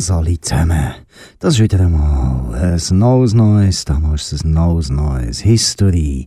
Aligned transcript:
Servus 0.00 0.10
alle 0.10 0.40
zusammen. 0.40 0.94
Das 1.38 1.54
ist 1.54 1.60
wieder 1.60 1.80
einmal 1.80 2.54
ein 2.54 2.98
neues 2.98 3.34
Neues, 3.34 3.84
damals 3.84 4.32
ein 4.32 4.52
neues 4.52 4.88
Neues 4.88 5.40
History. 5.40 6.26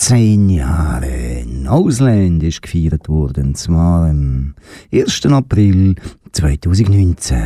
Zehn 0.00 0.48
Jahre 0.48 1.28
Ausland 1.68 2.44
ist 2.44 2.62
gefeiert 2.62 3.08
worden, 3.08 3.56
zwar 3.56 4.08
am 4.08 4.54
1. 4.92 5.26
April 5.26 5.96
2019. 6.30 7.36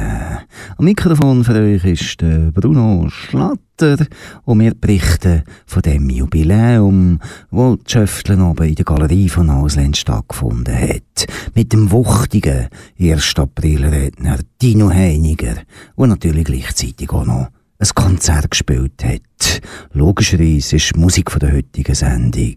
Am 0.76 0.84
Mikrofon 0.84 1.44
für 1.44 1.54
euch 1.54 1.84
ist 1.86 2.20
der 2.20 2.52
Bruno 2.52 3.08
Schlatter 3.08 4.06
und 4.44 4.60
wir 4.60 4.74
berichten 4.74 5.44
von 5.64 5.80
dem 5.80 6.10
Jubiläum, 6.10 7.20
wo 7.50 7.76
die 7.76 7.90
Schöfteln 7.90 8.54
in 8.56 8.74
der 8.74 8.84
Galerie 8.84 9.30
von 9.30 9.48
Ausland 9.48 9.96
stattgefunden 9.96 10.78
hat. 10.78 11.26
Mit 11.54 11.72
dem 11.72 11.90
wuchtigen 11.90 12.68
1. 13.00 13.34
April-Redner 13.34 14.38
Dino 14.60 14.90
Heiniger, 14.90 15.56
der 15.96 16.06
natürlich 16.06 16.44
gleichzeitig 16.44 17.10
auch 17.10 17.24
noch 17.24 17.48
ein 17.82 17.88
Konzert 17.94 18.50
gespielt 18.50 19.04
hat. 19.04 19.60
Logischerweise 19.92 20.76
ist 20.76 20.92
die 20.94 21.00
Musik 21.00 21.32
von 21.32 21.40
der 21.40 21.52
heutigen 21.52 21.94
Sendung 21.94 22.56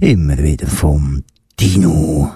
immer 0.00 0.38
wieder 0.38 0.66
vom 0.66 1.22
Dino. 1.58 2.30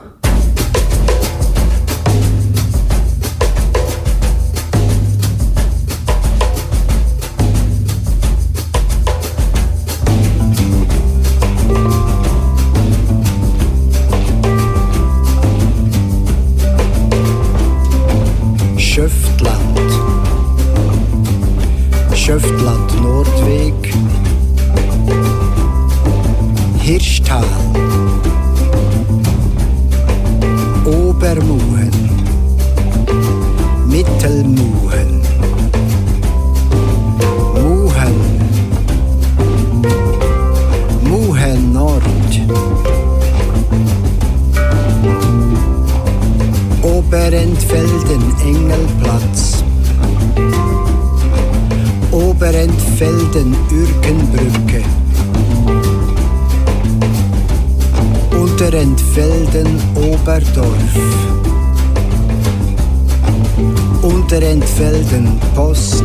Post. 65.60 66.04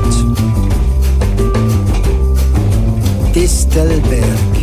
Distelberg. 3.33 4.54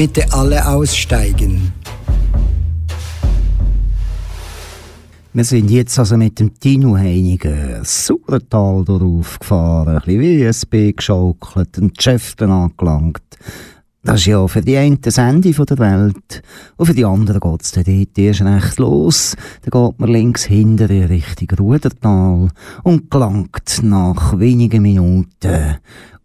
Bitte 0.00 0.24
alle 0.32 0.66
aussteigen. 0.66 1.74
Wir 5.34 5.44
sind 5.44 5.70
jetzt 5.70 5.98
also 5.98 6.16
mit 6.16 6.40
dem 6.40 6.58
Tino 6.58 6.96
Heiniger 6.96 7.84
Sauertal 7.84 8.82
darauf 8.86 9.38
gefahren, 9.38 9.98
ein 9.98 10.02
bisschen 10.06 10.22
WSB 10.22 10.92
geschaukelt 10.92 11.76
und 11.76 11.98
Geschäfte 11.98 12.48
angelangt. 12.48 13.20
Das 14.02 14.20
ist 14.20 14.26
ja 14.28 14.48
für 14.48 14.62
die 14.62 14.78
einen 14.78 15.02
das 15.02 15.18
Ende 15.18 15.52
der 15.52 15.78
Welt 15.78 16.42
und 16.78 16.86
für 16.86 16.94
die 16.94 17.04
anderen 17.04 17.38
geht 17.38 17.62
es 17.62 17.72
dann 17.72 17.84
dort 17.84 18.18
erst 18.18 18.40
recht 18.40 18.78
los. 18.78 19.36
Dann 19.66 19.82
geht 19.82 20.00
man 20.00 20.10
links 20.10 20.44
hinter 20.44 20.88
in 20.88 21.04
Richtung 21.04 21.58
Rudertal 21.58 22.48
und 22.84 23.10
gelangt 23.10 23.82
nach 23.82 24.38
wenigen 24.38 24.80
Minuten 24.80 25.76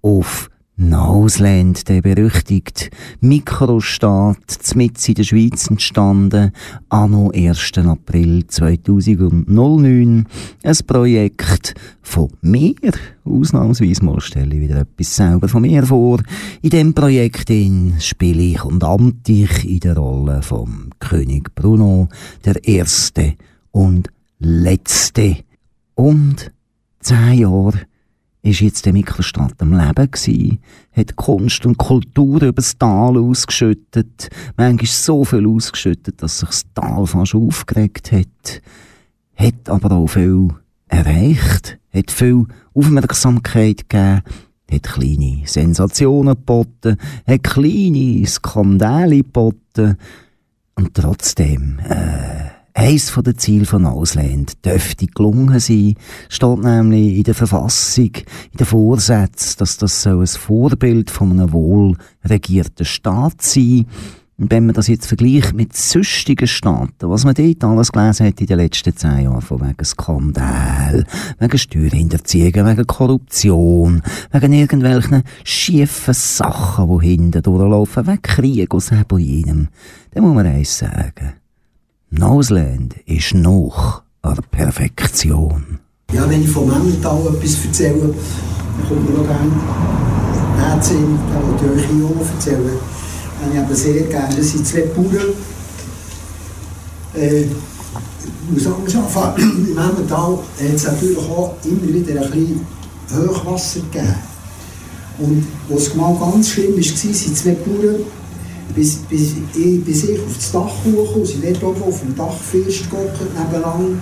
auf 0.01 0.49
Nausland, 0.77 1.87
der 1.87 2.01
berüchtigte 2.01 2.89
Mikrostaat, 3.21 4.75
mit 4.75 5.07
in 5.07 5.15
der 5.15 5.23
Schweiz 5.23 5.69
entstanden, 5.69 6.51
anno 6.89 7.31
1. 7.33 7.71
April 7.77 8.45
2009. 8.45 10.25
Ein 10.63 10.77
Projekt 10.85 11.75
von 12.01 12.29
mir. 12.41 12.75
Ausnahmsweise 13.23 14.03
mal 14.03 14.19
stelle 14.19 14.53
ich 14.53 14.61
wieder 14.63 14.81
etwas 14.81 15.15
selber 15.15 15.47
von 15.47 15.61
mir 15.61 15.85
vor. 15.85 16.19
In 16.61 16.69
diesem 16.69 16.93
Projekt 16.93 17.49
spiele 17.99 18.43
ich 18.43 18.63
und 18.65 18.83
amte 18.83 19.31
ich 19.31 19.69
in 19.69 19.79
der 19.79 19.95
Rolle 19.95 20.41
vom 20.41 20.89
König 20.99 21.55
Bruno, 21.55 22.09
der 22.43 22.61
Erste 22.67 23.35
und 23.71 24.09
Letzte. 24.39 25.37
Und 25.93 26.51
zehn 26.99 27.39
Jahre 27.39 27.79
ist 28.45 28.61
jetzt 28.61 28.85
der 28.85 28.93
Mikrostadt 28.93 29.59
am 29.59 29.73
Leben 29.73 30.11
gsi, 30.11 30.59
hat 30.91 31.15
Kunst 31.15 31.65
und 31.65 31.77
Kultur 31.77 32.43
übers 32.43 32.77
Tal 32.77 33.17
ausgeschüttet, 33.17 34.29
manchmal 34.55 34.85
so 34.85 35.25
viel 35.25 35.47
ausgeschüttet, 35.47 36.21
dass 36.21 36.39
sich 36.39 36.49
das 36.49 36.65
Tal 36.75 37.07
fast 37.07 37.33
aufgeregt 37.33 38.11
hat, 38.11 38.61
hat 39.35 39.67
aber 39.67 39.95
auch 39.95 40.07
viel 40.07 40.49
erreicht, 40.87 41.79
hat 41.91 42.11
viel 42.11 42.45
Aufmerksamkeit 42.75 43.89
gegeben, 43.89 44.21
hat 44.71 44.83
kleine 44.83 45.41
Sensationen 45.45 46.35
geboten, 46.35 46.97
hat 47.25 47.43
kleine 47.43 48.25
Skandale 48.27 49.17
geboten. 49.17 49.97
Und 50.75 50.93
trotzdem, 50.93 51.79
äh, 51.79 52.54
Eins 52.77 53.09
von 53.09 53.23
den 53.23 53.37
Zielen 53.37 53.65
von 53.65 53.85
Ausland 53.85 54.65
dürfte 54.65 55.07
gelungen 55.07 55.59
sein, 55.59 55.95
steht 56.27 56.59
nämlich 56.59 57.15
in 57.15 57.23
der 57.23 57.33
Verfassung, 57.33 58.11
in 58.51 58.57
den 58.59 58.65
Vorsätzen, 58.65 59.55
dass 59.59 59.77
das 59.77 60.01
so 60.01 60.19
ein 60.19 60.27
Vorbild 60.27 61.09
von 61.09 61.31
einem 61.31 61.53
wohlregierten 61.53 62.85
Staat 62.85 63.41
sein. 63.41 63.85
Und 64.37 64.51
wenn 64.51 64.65
man 64.65 64.75
das 64.75 64.89
jetzt 64.89 65.07
vergleicht 65.07 65.53
mit 65.53 65.73
sonstigen 65.73 66.47
Staaten, 66.47 67.09
was 67.09 67.23
man 67.23 67.35
dort 67.35 67.63
alles 67.63 67.93
gelesen 67.93 68.27
hat 68.27 68.41
in 68.41 68.47
den 68.47 68.57
letzten 68.57 68.93
zehn 68.93 69.23
Jahren, 69.23 69.39
von 69.39 69.61
wegen 69.61 69.85
Skandal, 69.85 71.05
wegen 71.39 71.57
Steuerhinterziehung, 71.57 72.67
wegen 72.67 72.87
Korruption, 72.87 74.01
wegen 74.33 74.51
irgendwelchen 74.51 75.23
schiefen 75.45 76.13
Sachen, 76.13 76.99
die 76.99 77.07
hinten 77.07 77.41
durchlaufen, 77.41 78.05
wegen 78.05 78.21
Krieg 78.21 78.75
aus 78.75 78.91
jenem, 79.17 79.69
dann 80.11 80.23
muss 80.25 80.35
man 80.35 80.45
eins 80.45 80.77
sagen 80.77 81.35
Noseland 82.09 82.95
ist 83.05 83.33
noch 83.33 84.03
an 84.21 84.35
der 84.35 84.43
Perfektion. 84.43 85.79
Ja, 86.13 86.29
wenn 86.29 86.43
ich 86.43 86.49
vom 86.49 86.71
Emmental 86.71 87.19
etwas 87.27 87.65
erzähle, 87.65 88.13
dann 88.13 88.87
kommt 88.87 89.09
mir 89.09 89.17
noch 89.17 89.27
gerne 89.27 89.51
der 90.57 90.83
Sinn, 90.83 91.19
den 91.61 91.79
ich 91.79 91.85
euch 91.85 92.05
auch 92.05 92.33
erzählen. 92.33 92.61
Den 93.41 93.51
ich 93.51 93.57
eben 93.57 93.75
sehr 93.75 94.03
gerne. 94.03 94.35
Das 94.35 94.51
sind 94.51 94.65
zwei 94.65 94.81
Bauern. 94.81 95.33
Äh, 97.15 97.41
ich 97.41 97.49
muss 98.51 98.67
anders 98.67 98.95
anfangen. 98.95 99.67
Im 99.71 99.77
Emmental 99.77 100.37
hat 100.37 100.75
es 100.75 100.83
natürlich 100.85 101.17
auch 101.17 101.55
immer 101.63 101.93
wieder 101.93 102.21
ein 102.21 102.31
bisschen 102.31 102.61
Hochwasser 103.11 103.79
gegeben. 103.81 104.15
Und 105.17 105.47
was 105.69 105.95
mal 105.95 106.15
ganz 106.15 106.49
schlimm 106.49 106.75
war, 106.75 106.83
sind 106.83 107.37
zwei 107.37 107.51
Bauern, 107.51 107.95
bis, 108.73 108.95
bis, 109.09 109.35
bis 109.85 110.03
ich 110.03 110.19
auf 110.19 110.35
das 110.35 110.51
Dach 110.51 110.71
hoch 110.85 111.15
und 111.15 111.27
sind 111.27 111.43
dort 111.43 111.63
oben 111.63 111.83
auf 111.83 111.99
dem 112.01 112.15
Dach 112.15 112.33
fest 112.33 112.89
gehockt 112.89 113.19
nebeneinander. 113.37 113.97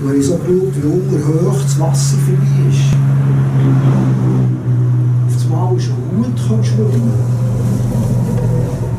Und 0.00 0.08
habe 0.08 0.18
ich 0.18 0.26
so 0.26 0.36
geschaut, 0.36 0.74
wie 0.82 0.86
unter 0.86 1.50
hoch 1.50 1.62
das 1.62 1.78
Wasser 1.80 2.16
vorbei 2.18 2.68
ist. 2.70 2.82
Auf 5.36 5.52
einmal 5.52 5.76
ist 5.76 5.88
ein 5.88 5.94
Hut 6.18 6.60
geschwommen. 6.60 7.12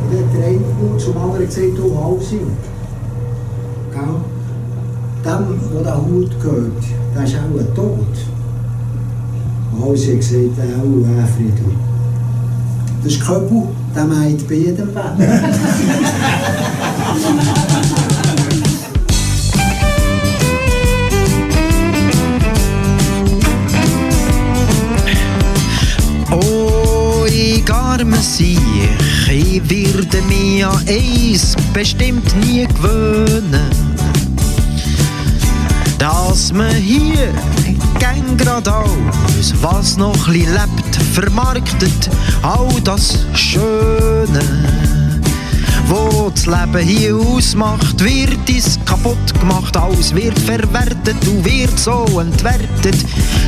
Und 0.04 0.12
dann 0.12 0.20
hat 0.20 0.34
der 0.34 0.48
eine 0.48 0.60
Bauer 0.60 0.98
zum 0.98 1.18
anderen 1.18 1.46
gesagt, 1.46 1.78
du 1.78 1.98
Halsi. 2.04 2.40
Gell? 3.92 4.16
Dem, 5.26 5.60
der 5.74 5.84
der 5.84 6.06
Hut 6.06 6.40
gehört, 6.42 6.84
der 7.16 7.24
ist 7.24 7.36
auch 7.36 7.76
tot. 7.76 8.16
Und 9.72 9.84
Halsi 9.84 10.08
hat 10.12 10.18
gesagt, 10.18 10.60
auch, 10.60 11.08
äh, 11.08 11.26
Friedli. 11.36 11.76
Das 13.04 13.12
ist 13.12 13.26
Köbel, 13.26 13.64
der 13.96 14.06
meint 14.06 14.48
bei 14.48 14.56
jedem 14.56 14.90
ich 27.26 27.72
arme 27.72 28.18
Siech, 28.18 28.60
ich 29.30 29.62
werde 29.70 30.22
mich 30.24 30.66
an 30.66 30.78
eins 30.88 31.56
bestimmt 31.74 32.36
nie 32.46 32.68
gewöhnen. 32.68 33.70
Dass 35.98 36.52
man 36.52 36.74
hier 36.74 37.32
gern 38.04 38.38
geradeaus, 38.38 39.54
was 39.62 39.96
noch 39.96 40.28
lebt, 40.28 40.96
vermarktet 41.14 42.10
all 42.42 42.82
das 42.84 43.26
Schöne. 43.34 44.93
Wo 45.88 46.32
das 46.34 46.46
Leben 46.46 46.88
hier 46.88 47.16
ausmacht, 47.16 48.04
wird 48.04 48.50
es 48.50 48.80
kaputt 48.86 49.40
gemacht, 49.40 49.76
alles 49.76 50.14
wird 50.16 50.38
verwertet 50.40 51.18
und 51.28 51.46
wird 51.46 51.78
so 51.78 52.06
entwertet. 52.20 52.96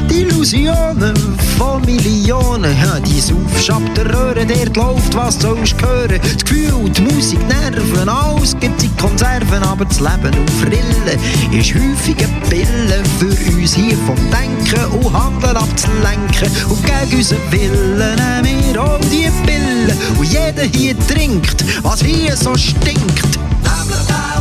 Die 0.10 0.22
Illusionen 0.22 1.16
von 1.58 1.82
Millionen, 1.82 2.76
ja, 2.82 3.00
die 3.00 3.20
saufschabte 3.20 4.06
Röhre, 4.06 4.46
dort 4.46 4.76
läuft, 4.78 5.16
was 5.16 5.40
sollst 5.40 5.82
hören. 5.82 6.20
Das 6.22 6.46
Gefühl, 6.46 6.90
die 6.90 7.02
Musik, 7.02 7.40
Nerven, 7.48 8.10
alles 8.10 8.56
gibt 8.60 8.82
die 8.82 8.90
Konserven, 9.02 9.64
aber 9.64 9.86
das 9.86 10.00
Leben 10.00 10.34
auf 10.34 10.66
Rillen 10.66 11.60
ist 11.60 11.74
häufig 11.74 12.18
eine 12.18 12.50
Pille 12.50 13.04
für 13.20 13.58
uns 13.58 13.74
hier 13.74 13.98
vom 14.06 14.18
Denken 14.30 14.86
und 15.00 15.14
Handeln 15.14 15.58
abzulenken. 15.58 16.50
Und 16.70 16.84
gegen 16.86 17.18
unseren 17.18 17.52
Willen 17.52 18.16
nehmen 18.44 18.74
wir 18.74 18.84
auch 18.84 19.00
die 19.00 19.30
Pille 19.46 19.96
und 20.18 20.32
jeder 20.32 20.64
hier 20.72 20.96
trinkt, 21.08 21.64
was 21.84 22.04
hier 22.26 22.36
so 22.36 22.56
stinkt. 22.56 23.22
Nämlich 23.62 24.06
der 24.08 24.16
Unterhaltungsbrunz, 24.16 24.35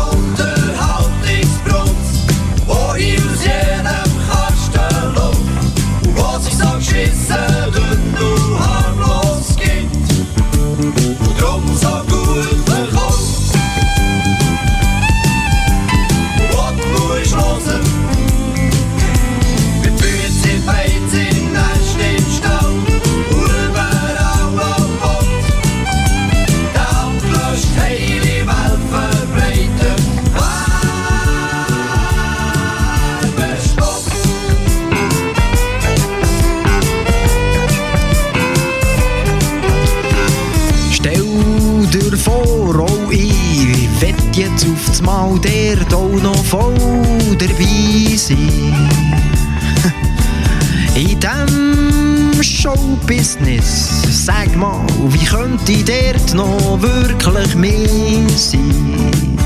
mal, 54.65 54.87
wie 55.11 55.25
könnte 55.25 55.73
ich 55.73 55.85
dort 55.85 56.35
noch 56.35 56.81
wirklich 56.81 57.55
mehr 57.55 58.29
sein? 58.37 59.37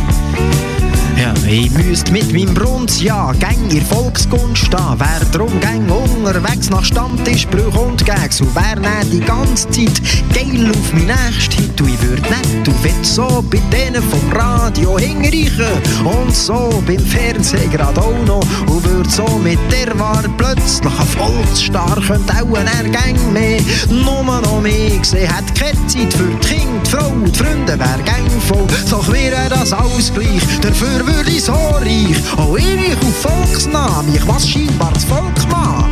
Ja, 1.17 1.35
ich 1.49 1.71
müsste 1.73 2.13
mit 2.13 2.33
meinem 2.33 2.55
Brunz 2.55 3.03
ja 3.03 3.33
gäng 3.33 3.71
in 3.71 3.85
Volkskunst 3.85 4.67
stehen. 4.67 5.01
Wär 5.01 5.25
drum 5.33 5.61
gäng 5.61 5.89
unterwegs 5.91 6.71
nach 6.71 6.85
Stammtischbrüch 6.85 7.75
und 7.75 8.05
Gags 8.07 8.41
und 8.41 8.55
wär 8.55 8.77
nicht 8.77 9.13
die 9.13 9.21
ganze 9.21 9.69
Zeit 9.71 10.01
geil 10.39 10.71
auf 10.71 10.93
mein 10.93 11.07
nächstes 11.07 11.55
Hit. 11.57 11.81
Und 11.81 11.89
ich 11.89 12.03
würd 12.03 12.23
nicht 12.23 12.69
und 12.69 12.85
will 12.85 13.05
so 13.05 13.45
bei 13.51 13.61
denen 13.73 14.03
vom 14.03 14.33
Radio 14.33 14.99
hinreichen 14.99 15.67
und 16.05 16.35
so 16.35 16.83
beim 16.87 16.99
Fernsehen 16.99 17.71
grad 17.71 17.99
auch 17.99 18.25
noch 18.27 18.45
und 18.69 18.85
würd 18.85 19.11
so 19.11 19.27
mit 19.43 19.59
der 19.71 19.99
War 19.99 20.23
plötzlich 20.37 20.93
ein 20.93 21.07
Volksstar 21.07 21.99
könnt 22.07 22.31
auch 22.31 22.57
ein 22.57 22.93
Gang 22.93 23.33
mehr 23.33 23.61
nur 23.89 24.23
noch 24.23 24.61
mehr 24.61 24.97
gesehen 24.99 25.35
hat 25.35 25.55
keine 25.55 25.87
Zeit 25.87 26.13
für 26.15 26.25
die 26.25 26.49
Kinder, 26.49 26.83
die 26.85 26.91
Frau, 26.91 27.13
die 27.25 27.39
Freunde 27.39 27.79
wär 27.79 27.99
gang 28.05 28.31
voll. 28.47 28.67
Doch 28.91 29.13
wäre 29.13 29.49
das 29.49 29.73
Ausgleich 29.73 30.43
dafür 30.61 31.07
würde 31.07 31.31
ich 31.31 31.45
so 31.45 31.53
reich. 31.53 32.17
Auch 32.37 32.57
ewig 32.57 32.97
auf 33.01 33.31
Volksnamen 33.31 34.15
ich 34.15 34.27
was 34.27 34.49
scheinbar 34.49 34.91
das 34.93 35.05
Volk 35.05 35.49
mag 35.51 35.87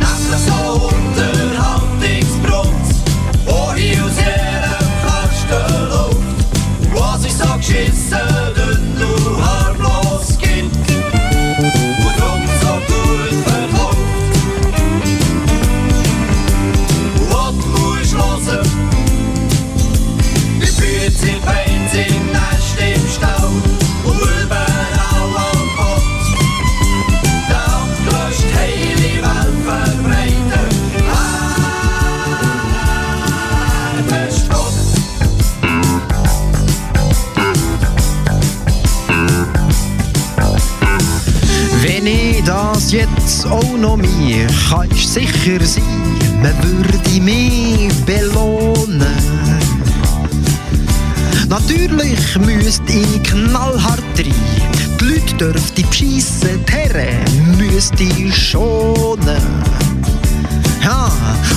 wo 7.67 7.73
sich 7.73 8.56
auch 43.45 43.77
noch 43.77 43.97
mir, 43.97 44.47
kannst 44.69 45.13
sicher 45.13 45.63
sein, 45.63 45.83
man 46.41 46.53
würde 46.63 47.21
mich 47.21 47.93
belohnen. 48.05 49.01
Natürlich 51.47 52.37
müsste 52.39 52.93
ich 52.93 53.23
knallhart 53.23 54.01
rein. 54.17 54.33
Die 54.99 55.05
Leute 55.05 55.35
dürften 55.35 55.87
beschissen, 55.89 56.65
die 56.65 56.71
Herren 56.71 57.57
müsste 57.57 58.03
ich 58.03 58.35
schonen. 58.35 59.66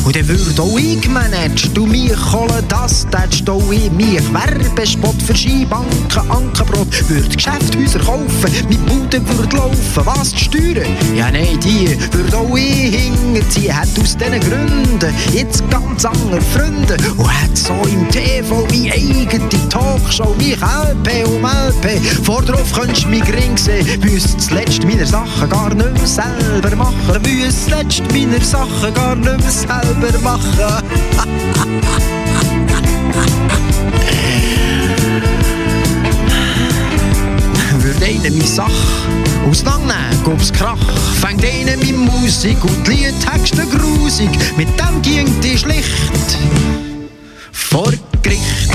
Und 0.04 0.16
dann 0.16 0.28
würde 0.28 0.62
auch 0.62 0.78
ich 0.78 1.08
managed 1.08 1.76
du 1.76 1.86
mich 1.86 2.12
holen, 2.32 2.64
das 2.68 3.06
tätst 3.10 3.48
auch 3.48 3.72
ich 3.72 3.90
mich. 3.92 4.20
Werbespot 4.32 5.20
für 5.22 5.36
Skibanken, 5.36 6.30
Ankerbrot, 6.30 6.88
würd 7.08 7.34
Geschäftshäuser 7.36 8.00
kaufen, 8.00 8.68
mit 8.68 8.84
Bude 8.86 9.20
würd 9.28 9.52
laufen, 9.52 10.02
was 10.04 10.32
die 10.32 10.44
Steuern? 10.44 10.96
Ja, 11.14 11.30
nein, 11.30 11.58
die 11.62 11.96
würd 12.12 12.34
auch 12.34 12.56
ich 12.56 12.96
hinterziehen, 12.96 13.76
hat 13.76 13.88
aus 14.00 14.16
diesen 14.16 14.40
Gründen 14.40 15.14
jetzt 15.32 15.68
ganz 15.70 16.04
andere 16.04 16.40
Freunde 16.40 16.96
und 17.16 17.42
hat 17.42 17.56
so 17.56 17.74
im 17.88 18.08
TV 18.10 18.66
wie 18.70 18.90
eigene 18.90 19.68
Talkshow 19.68 20.34
mich 20.38 20.56
LP 20.56 21.26
um 21.26 21.44
LP. 21.44 22.00
Vor 22.24 22.42
drauf 22.42 22.72
könntest 22.72 23.04
du 23.04 23.08
mich 23.08 23.24
gering 23.24 23.56
sehen. 23.56 23.86
Müsst 24.00 24.40
zuletzt 24.40 24.84
meine 24.84 25.06
Sachen 25.06 25.48
gar 25.48 25.72
nicht 25.74 25.92
mehr 25.92 26.06
selber 26.06 26.76
machen. 26.76 27.22
Müsst 27.22 27.66
zuletzt 27.66 28.02
meine 28.12 28.40
Sachen 28.44 28.94
gar 28.94 29.14
nicht 29.16 29.40
mehr 29.40 29.50
selber 29.60 30.18
machen. 30.20 30.48
Würde 37.78 38.04
einer 38.04 38.30
meine 38.30 38.46
Sache 38.46 38.70
auseinandernehmen, 39.48 40.24
gob's 40.24 40.52
Krach. 40.52 40.78
Fängt 41.20 41.44
einer 41.44 41.76
mit 41.76 41.96
Musik 41.96 42.62
und 42.64 42.86
die 42.86 42.92
Liedtexte 42.92 43.66
grusig. 43.66 44.30
Mit 44.56 44.68
dem 44.78 45.02
ging 45.02 45.40
die 45.40 45.58
schlicht 45.58 46.38
vor 47.52 47.92
Gericht. 48.22 48.70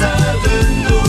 So 0.00 0.99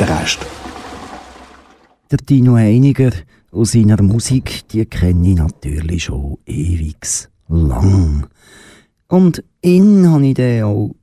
Den 0.00 0.08
Rest. 0.08 0.38
Der 2.10 2.16
Dino 2.16 2.54
Einiger 2.54 3.10
aus 3.52 3.72
seiner 3.72 4.02
Musik, 4.02 4.66
die 4.68 4.86
kenne 4.86 5.28
ich 5.28 5.36
natürlich 5.36 6.04
schon 6.04 6.38
ewig 6.46 7.28
lang. 7.48 8.26
Und 9.08 9.44
ihn 9.60 10.08
habe 10.08 10.26
ich 10.26 10.34
dann 10.34 10.62
auch 10.62 10.94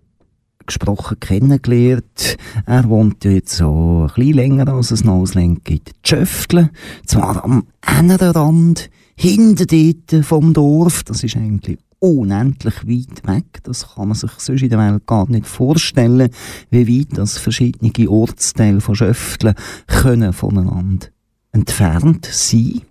gesprochen 0.65 1.19
kennengelernt. 1.19 2.37
Er 2.65 2.89
wohnt 2.89 3.23
jetzt 3.23 3.57
so 3.57 4.07
ein 4.09 4.15
bisschen 4.15 4.33
länger 4.33 4.67
als 4.67 4.89
es 4.89 5.03
Nauslenk 5.03 5.63
gibt. 5.63 5.91
Tschöftle, 6.01 6.71
zwar 7.05 7.43
am 7.43 7.67
anderen 7.81 8.31
Rand, 8.31 8.89
hinter 9.15 9.67
dort 9.67 10.25
vom 10.25 10.53
Dorf, 10.53 11.03
das 11.03 11.23
ist 11.23 11.37
eigentlich 11.37 11.77
unendlich 11.99 12.87
weit 12.87 13.27
weg. 13.27 13.63
Das 13.63 13.95
kann 13.95 14.09
man 14.09 14.15
sich 14.15 14.31
sonst 14.37 14.61
in 14.61 14.69
der 14.69 14.79
Welt 14.79 15.05
gar 15.05 15.29
nicht 15.29 15.47
vorstellen, 15.47 16.29
wie 16.69 16.99
weit 16.99 17.17
das 17.17 17.37
verschiedene 17.37 18.09
Ortsteile 18.09 18.81
von 18.81 18.95
Schöftle 18.95 19.55
können 19.87 20.33
voneinander 20.33 21.07
entfernt 21.51 22.27
sein. 22.31 22.81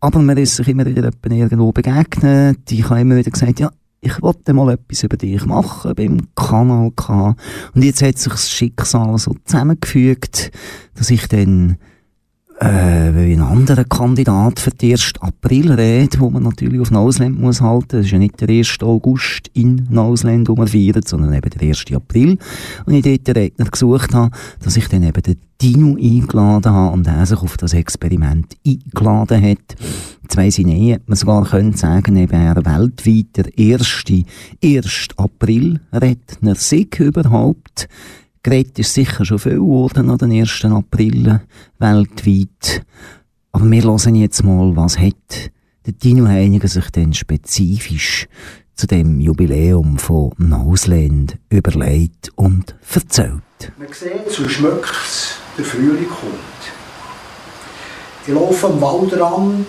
Aber 0.00 0.20
man 0.20 0.36
ist 0.36 0.56
sich 0.56 0.68
immer 0.68 0.86
wieder 0.86 1.10
irgendwo 1.24 1.72
begegnet. 1.72 2.70
Ich 2.70 2.88
habe 2.90 3.00
immer 3.00 3.16
wieder 3.16 3.30
gesagt, 3.30 3.60
ja, 3.60 3.70
ich 4.00 4.22
wollte 4.22 4.52
mal 4.52 4.72
etwas 4.72 5.02
über 5.02 5.16
dich 5.16 5.44
machen 5.46 5.94
beim 5.94 6.28
Kanal 6.34 6.92
K. 6.94 7.34
Und 7.74 7.82
jetzt 7.82 8.02
hat 8.02 8.18
sich 8.18 8.32
das 8.32 8.50
Schicksal 8.50 9.18
so 9.18 9.34
zusammengefügt, 9.44 10.50
dass 10.94 11.10
ich 11.10 11.26
dann 11.28 11.78
äh, 12.58 13.12
wie 13.14 13.34
ein 13.34 13.42
anderer 13.42 13.84
Kandidat 13.84 14.60
für 14.60 14.70
den 14.70 14.92
1. 14.92 15.14
April 15.20 15.72
redet, 15.72 16.20
wo 16.20 16.30
man 16.30 16.42
natürlich 16.42 16.80
auf 16.80 16.90
Nausland 16.90 17.38
muss 17.38 17.60
halten. 17.60 17.98
Das 17.98 18.06
ist 18.06 18.12
ja 18.12 18.18
nicht 18.18 18.40
der 18.40 18.48
1. 18.48 18.78
August 18.82 19.50
in 19.52 19.86
Nausland, 19.90 20.48
wo 20.48 20.54
man 20.54 20.68
feiert, 20.68 21.06
sondern 21.06 21.34
eben 21.34 21.50
der 21.50 21.68
1. 21.68 21.84
April. 21.92 22.38
Und 22.86 22.94
ich 22.94 23.02
dort 23.02 23.26
den 23.26 23.36
Redner 23.36 23.66
gesucht 23.66 24.14
habe, 24.14 24.34
dass 24.62 24.76
ich 24.76 24.88
dann 24.88 25.02
eben 25.02 25.22
den 25.22 25.36
Dino 25.60 25.96
eingeladen 25.96 26.72
habe 26.72 26.94
und 26.94 27.06
er 27.06 27.26
sich 27.26 27.38
auf 27.38 27.56
das 27.56 27.72
Experiment 27.74 28.56
eingeladen 28.66 29.42
hat. 29.42 29.76
Ich 30.38 30.58
nicht, 30.58 30.96
ob 30.96 31.08
man 31.08 31.16
sogar 31.16 31.44
könnte 31.44 31.78
sagen, 31.78 32.16
eben 32.16 32.32
er 32.32 32.56
weltweit 32.56 33.36
der 33.36 33.58
erste 33.58 34.24
1. 34.62 35.08
April-Redner 35.16 36.54
sei 36.54 36.86
überhaupt. 36.98 37.88
Geredet 38.46 38.78
ist 38.78 38.94
sicher 38.94 39.24
schon 39.24 39.40
viel 39.40 39.54
geworden 39.54 40.08
an 40.08 40.18
den 40.18 40.30
1. 40.30 40.66
April 40.66 41.40
weltweit. 41.80 42.80
Aber 43.50 43.68
wir 43.68 43.82
hören 43.82 44.14
jetzt 44.14 44.44
mal, 44.44 44.76
was 44.76 44.96
hat 45.00 45.50
der 45.84 45.94
Dino 45.94 46.28
Heiniger 46.28 46.68
sich 46.68 46.88
denn 46.90 47.12
spezifisch 47.12 48.28
zu 48.76 48.86
dem 48.86 49.18
Jubiläum 49.18 49.98
von 49.98 50.30
Nausland 50.38 51.38
überlegt 51.50 52.30
und 52.36 52.76
erzählt. 52.94 53.42
Man 53.78 53.88
sieht, 53.92 54.30
so 54.30 54.48
schmeckt 54.48 54.92
es, 54.92 55.38
der 55.58 55.64
Frühling 55.64 56.06
kommt. 56.06 56.62
Ich 58.28 58.32
laufe 58.32 58.68
am 58.68 58.80
Waldrand 58.80 59.66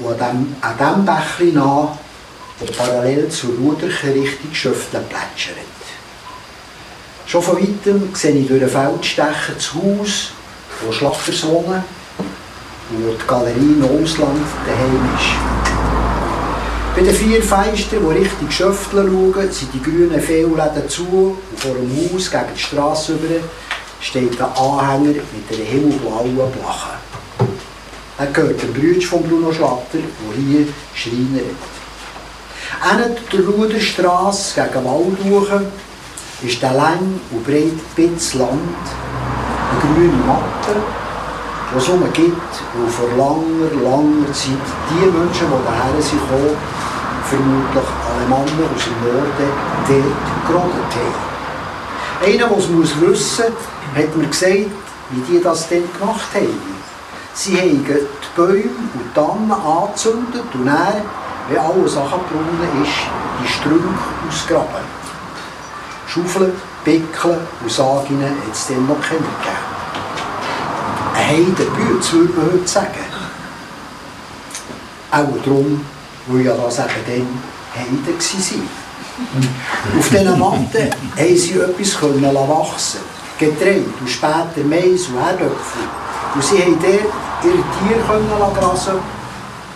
und 0.00 0.06
an 0.06 0.18
dem, 0.18 0.54
an 0.60 0.76
dem 0.76 1.06
Bächlein 1.06 1.54
nach, 1.54 1.96
der 2.60 2.72
parallel 2.74 3.30
zur 3.30 3.54
Ruderche 3.54 4.14
Richtung 4.14 4.52
Schöftle 4.52 5.00
plätschert. 5.00 5.79
Schon 7.30 7.42
von 7.42 7.58
weitem 7.58 8.12
sehe 8.12 8.32
ich 8.32 8.48
durch 8.48 8.60
ein 8.60 8.68
Feld 8.68 9.06
stechen 9.06 9.54
das 9.54 9.72
Haus, 9.72 10.32
wo 10.84 10.90
Schlachters 10.90 11.46
wohnen 11.46 11.84
und 12.90 13.06
wo 13.06 13.12
die 13.12 13.24
Galerie 13.24 13.76
im 13.78 13.84
Ausland 13.84 14.40
daheim 14.66 15.08
ist. 15.14 16.96
Bei 16.96 17.02
den 17.02 17.14
vier 17.14 17.40
Fenstern, 17.40 18.00
die 18.02 18.18
Richtung 18.18 18.50
Schöftle 18.50 19.04
schauen, 19.04 19.52
sind 19.52 19.72
die 19.72 19.80
grünen 19.80 20.20
Fehlläden 20.20 20.88
zu 20.88 21.36
und 21.52 21.60
vor 21.60 21.76
dem 21.76 22.12
Haus 22.12 22.28
gegen 22.28 22.46
die 22.52 22.60
Straße 22.60 23.12
über 23.12 23.46
steht 24.00 24.42
ein 24.42 24.52
Anhänger 24.56 25.20
mit 25.20 25.56
einer 25.56 25.68
himmelblauen 25.68 26.34
Blache. 26.34 26.98
Er 28.18 28.26
gehört 28.26 28.60
dem 28.60 28.72
Brütsch 28.72 29.06
von 29.06 29.22
Bruno 29.22 29.52
Schlatter, 29.52 29.98
der 29.98 30.44
hier 30.44 30.66
schreinert. 30.96 31.44
Hinter 32.82 33.20
der 33.32 33.46
Ruderstrasse 33.46 34.60
gegen 34.60 34.84
Waldhuchen 34.84 35.89
ist 36.42 36.62
der 36.62 36.72
lang 36.72 37.20
und 37.30 37.44
breit 37.44 37.78
Bitz 37.94 38.34
Land, 38.34 38.50
eine 38.52 39.94
grüne 39.94 40.24
Matte, 40.26 40.76
die 41.72 41.78
es 41.78 42.12
gibt, 42.14 42.52
wo 42.74 42.88
vor 42.88 43.08
langer, 43.16 43.70
langer 43.82 44.32
Zeit 44.32 44.66
die 44.88 45.06
Menschen, 45.06 45.46
die 45.46 45.64
daher 45.66 46.02
sind 46.02 46.20
vermutlich 47.24 47.90
alle 48.08 48.26
Männer 48.28 48.68
aus 48.74 48.84
dem 48.84 48.96
Norden, 49.04 49.52
dort 49.86 50.46
gerodet 50.48 50.92
haben. 50.96 51.30
Einer, 52.26 52.48
der 52.48 52.58
es 52.58 52.68
muss 52.68 53.00
wissen 53.00 53.08
muss, 53.08 53.42
hat 53.94 54.16
mir 54.16 54.26
gesagt, 54.26 54.70
wie 55.10 55.20
die 55.28 55.42
das 55.42 55.68
denn 55.68 55.84
gemacht 55.98 56.28
haben. 56.34 56.80
Sie 57.34 57.56
haben 57.56 57.84
die 57.84 58.06
Bäume 58.36 58.90
und 58.94 59.14
Tannen 59.14 59.52
angezündet 59.52 60.44
und 60.54 60.66
dann, 60.66 61.02
wenn 61.48 61.58
alles 61.58 61.96
angebrunnen 61.96 62.82
ist, 62.82 62.92
die 63.42 63.48
Strünke 63.48 63.88
ausgraben. 64.28 64.99
Schaufeln, 66.10 66.52
Pickeln 66.84 67.38
und 67.62 67.70
Sagen 67.70 68.20
hat 68.20 68.52
es 68.52 68.66
dann 68.66 68.86
noch 68.88 69.00
keine 69.00 69.20
gegeben. 69.20 69.70
Ein 71.14 71.28
Heidenbütz, 71.28 72.12
würde 72.12 72.32
man 72.32 72.52
heute 72.52 72.66
sagen. 72.66 73.04
Auch 75.12 75.44
darum, 75.44 75.86
weil 76.26 76.46
ja 76.46 76.54
das 76.56 76.78
eben 76.78 76.88
dann 77.06 77.80
Heiden 77.80 78.06
waren. 78.06 78.68
Auf 79.98 80.08
diesen 80.08 80.38
Matten 80.38 80.90
haben 81.16 81.36
sie 81.36 81.60
etwas 81.60 82.00
können 82.00 82.34
wachsen 82.34 83.00
Getreide 83.38 83.84
und 84.00 84.08
später 84.08 84.64
Mais 84.68 85.06
und 85.06 85.16
Erdöpfel. 85.16 85.82
Und 86.34 86.44
sie 86.44 86.58
haben 86.62 86.78
dort 86.80 87.44
ihre 87.44 87.64
Tiere 87.78 88.52
grasen 88.58 88.94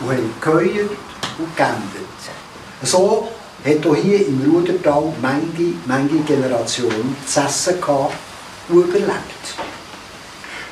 und 0.00 0.10
haben 0.10 0.34
geheuert 0.40 0.90
und 1.38 1.56
geändert. 1.56 2.04
So 2.82 3.28
hat 3.64 3.86
auch 3.86 3.96
hier 3.96 4.26
im 4.26 4.42
Rudertal 4.50 5.12
manche, 5.22 5.74
manche 5.86 6.18
Generation 6.26 7.16
zu 7.26 7.40
essen 7.40 7.80
gehabt 7.80 8.14
und 8.68 8.84
überlebt. 8.84 9.44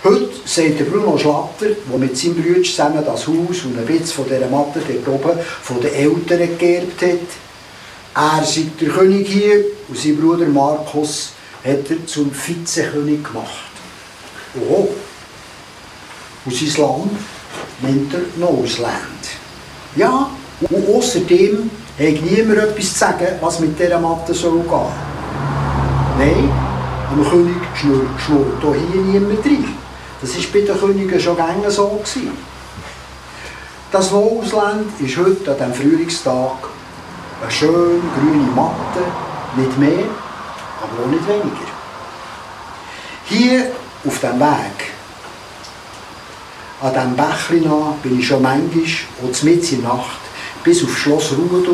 Heute 0.05 0.31
sagt 0.45 0.91
Bruno 0.91 1.17
Schlatter, 1.17 1.75
der 1.91 1.99
mit 1.99 2.19
seinem 2.19 2.43
Bruder 2.43 2.63
zusammen 2.63 3.05
das 3.05 3.27
Haus 3.27 3.65
und 3.65 3.79
ein 3.79 3.87
bisschen 3.87 4.07
von 4.07 4.25
dieser 4.25 4.49
Matte 4.49 4.81
dort 5.05 5.09
oben 5.09 5.39
von 5.63 5.81
den 5.81 5.95
Eltern 5.95 6.59
geerbt 6.59 7.03
hat, 7.03 8.39
er 8.39 8.45
sei 8.45 8.67
der 8.81 8.89
König 8.89 9.29
hier 9.29 9.65
und 9.89 9.97
sein 9.97 10.21
Bruder 10.21 10.47
Markus 10.47 11.31
hat 11.65 11.89
er 11.89 12.07
zum 12.07 12.31
Vizekönig 12.35 13.23
gemacht. 13.23 13.71
Oh, 14.69 14.89
und 16.45 16.55
sein 16.55 16.83
Land 16.83 17.13
nennt 17.81 18.13
er 18.13 18.21
Noseland. 18.37 19.23
Ja, 19.97 20.31
und 20.61 20.89
außerdem 20.95 21.71
hat 21.99 22.23
niemand 22.23 22.59
etwas 22.59 22.93
zu 22.93 22.99
sagen, 22.99 23.27
was 23.41 23.61
mit 23.61 23.79
dieser 23.79 23.99
Matte 23.99 24.33
soll 24.35 24.61
gehen. 24.61 25.13
Nein, 26.19 26.51
am 27.11 27.29
König 27.29 27.57
schnurrt, 27.75 28.09
schnurrt 28.19 28.63
hier 28.63 29.01
niemand 29.03 29.45
rein. 29.45 29.77
Das 30.21 30.37
war 30.37 30.45
bei 30.53 30.61
den 30.61 30.79
Königen 30.79 31.21
schon 31.21 31.37
gerne 31.37 31.71
so. 31.71 31.89
Gewesen. 31.89 32.33
Das 33.91 34.11
Noseland 34.11 35.01
ist 35.01 35.19
heute 35.19 35.51
an 35.51 35.57
diesem 35.59 35.75
Frühlingstag 35.75 36.69
eine 37.43 37.51
schön 37.51 38.01
grüne 38.15 38.51
Matte, 38.55 39.03
nicht 39.57 39.77
mehr, 39.79 40.05
aber 40.81 41.05
auch 41.05 41.11
nicht 41.11 41.29
weniger. 41.29 41.73
Hier 43.27 43.67
auf 44.07 44.19
dem 44.19 44.41
Weg, 44.41 44.93
an 46.81 46.93
diesem 46.95 47.17
Bächlein 47.17 47.95
bin 48.03 48.19
ich 48.19 48.27
schon 48.27 48.41
manchmal, 48.41 48.83
und 49.21 49.43
mitten 49.45 49.75
in 49.75 49.83
der 49.83 49.93
Nacht, 49.93 50.22
bis 50.65 50.85
auf 50.85 50.97
Schloss 50.97 51.33
Ruhed, 51.33 51.69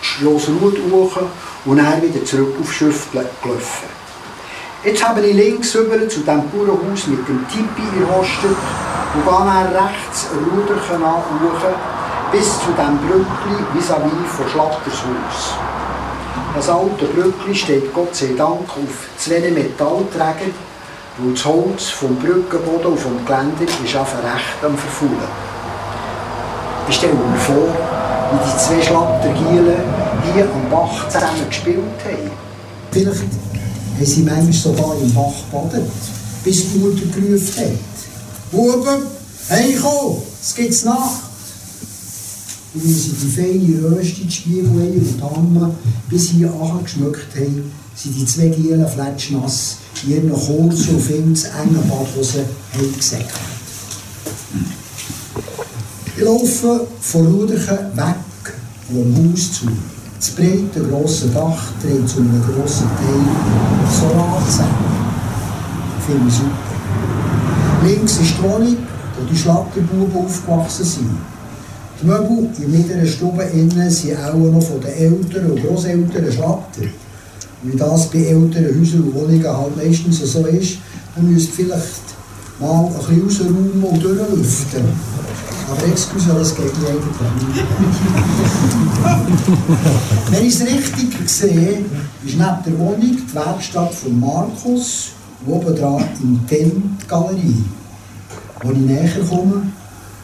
Schloss 0.00 0.48
hoch 0.48 1.16
und 1.64 1.76
dann 1.76 2.02
wieder 2.02 2.24
zurück 2.24 2.54
auf 2.60 2.72
Schrift 2.72 3.12
gelaufen. 3.12 3.88
Jetzt 4.84 5.08
habe 5.08 5.20
ich 5.20 5.34
links 5.34 5.74
rüber 5.74 6.08
zu 6.08 6.20
dem 6.20 6.48
Bauernhaus 6.50 7.06
mit 7.08 7.26
dem 7.26 7.46
Tipi 7.48 7.82
erhostet 8.00 8.56
und 9.14 9.24
gehe 9.24 9.32
dann 9.32 9.66
rechts 9.66 10.28
Ruderchen 10.32 11.02
an 11.02 11.22
bis 12.32 12.60
zu 12.60 12.70
dem 12.72 12.98
Brückli 12.98 13.58
vis-à-vis 13.74 14.12
-vis 14.12 14.36
von 14.36 14.48
Schlatters 14.48 15.02
Haus. 15.04 15.54
Das 16.54 16.68
alte 16.68 17.06
Brückli 17.06 17.54
steht 17.54 17.92
Gott 17.94 18.14
sei 18.14 18.34
Dank 18.36 18.68
auf 18.68 18.94
zwei 19.18 19.50
Metallträgern, 19.50 20.54
weil 21.18 21.32
das 21.32 21.44
Holz 21.44 21.88
vom 21.90 22.16
Brückenboden 22.16 22.92
und 22.92 23.00
vom 23.00 23.24
Geländer 23.24 23.64
ist 23.64 23.96
einfach 23.96 24.22
recht 24.22 24.58
am 24.62 24.76
Verfaulen. 24.76 25.30
Ich 26.88 26.96
stelle 26.96 27.14
mir 27.14 27.38
vor, 27.38 27.68
wie 28.30 28.38
die 28.44 28.58
zwei 28.58 28.82
Schlattergielen 28.82 29.76
hier 30.34 30.44
am 30.44 30.70
Bach 30.70 31.08
zusammen 31.08 31.48
gespielt 31.48 31.78
haben. 32.04 32.30
Vielleicht 32.90 33.20
haben 33.20 34.06
sie 34.06 34.22
manchmal 34.22 34.52
sogar 34.52 34.96
im 35.00 35.12
Bach 35.12 35.34
badet, 35.52 35.90
bis 36.44 36.72
die 36.72 36.78
Mutter 36.78 37.06
gerufen 37.06 37.56
hat. 37.56 38.50
Buben, 38.50 39.02
hey 39.48 39.76
komm, 39.80 40.22
es 40.42 40.54
gibt's 40.54 40.84
Nacht. 40.84 41.22
Und 42.74 42.84
wie 42.84 42.92
sie 42.92 43.10
die 43.10 43.28
feine 43.28 43.96
Röste, 43.96 44.20
die 44.22 44.30
Spiegeleier 44.30 44.94
und 44.94 45.20
Damen 45.20 45.74
bis 46.08 46.30
hier 46.30 46.52
angeschmückt 46.52 47.34
haben, 47.34 47.72
sind 47.94 48.14
die 48.14 48.26
zwei 48.26 48.48
Gielen 48.48 48.86
fletschnass 48.86 49.78
in 50.04 50.10
ihren 50.10 50.32
kurzen 50.32 50.96
und 50.96 51.00
viel 51.00 51.32
zu 51.34 51.48
engen 51.48 51.88
Badhosen 51.88 52.44
gesäckelt. 52.94 53.55
Ich 56.18 56.22
laufe 56.22 56.86
von 57.02 57.26
Ruderchen 57.26 57.76
weg 57.94 58.54
vom 58.88 59.14
Haus 59.16 59.52
zu. 59.52 59.66
Das 60.16 60.30
breite, 60.30 60.80
grosse 60.88 61.26
Dach 61.28 61.72
trägt 61.82 62.08
zu 62.08 62.20
einem 62.20 62.42
grossen 62.42 62.88
Teil 62.96 63.90
Solarzellen. 63.92 64.70
Finde 66.06 66.28
ich 66.28 66.34
super. 66.34 67.86
Links 67.86 68.12
ist 68.12 68.38
die 68.38 68.42
Wohnung, 68.42 68.76
wo 69.18 69.30
die 69.30 69.36
Schlatterbuben 69.36 70.24
aufgewachsen 70.24 70.86
sind. 70.86 71.18
Die 72.00 72.06
Möbel 72.06 72.48
in 72.62 72.70
mittleren 72.70 73.06
Stube 73.06 73.42
innen 73.42 73.90
sind 73.90 74.16
auch 74.18 74.34
noch 74.34 74.62
von 74.62 74.80
den 74.80 74.92
Eltern 74.92 75.50
und 75.50 75.62
Großeltern 75.62 76.32
Schlatter. 76.32 76.88
Wie 77.62 77.76
das 77.76 78.06
bei 78.06 78.20
älteren 78.20 78.80
Häusern 78.80 79.02
und 79.02 79.14
Wohnungen 79.14 79.46
halt 79.46 79.76
meistens 79.76 80.20
so 80.20 80.46
ist, 80.46 80.78
dann 81.14 81.30
müsst 81.30 81.50
vielleicht 81.50 82.06
mal 82.58 82.86
ein 82.86 82.94
bisschen 82.94 83.22
rausräumen 83.22 83.84
und 83.84 84.02
durchlüften. 84.02 85.15
Aber 85.68 85.84
excuse, 85.86 86.32
das 86.32 86.54
geht 86.54 86.78
nicht 86.78 86.88
eigentlich 86.88 87.16
Wenn 90.30 90.46
ich 90.46 90.54
es 90.54 90.60
richtig 90.60 91.28
sehe, 91.28 91.84
ist 92.24 92.38
neben 92.38 92.62
der 92.64 92.78
Wohnung 92.78 93.00
die 93.00 93.34
Werkstatt 93.34 93.92
von 93.92 94.20
Markus 94.20 95.08
und 95.44 95.52
oben 95.52 95.74
dran 95.74 96.04
im 96.22 96.46
Ten 96.46 96.96
die 97.02 97.06
Galerie. 97.08 97.64
Als 98.60 98.70
ich 98.70 98.78
näher 98.78 99.10
komme, 99.28 99.72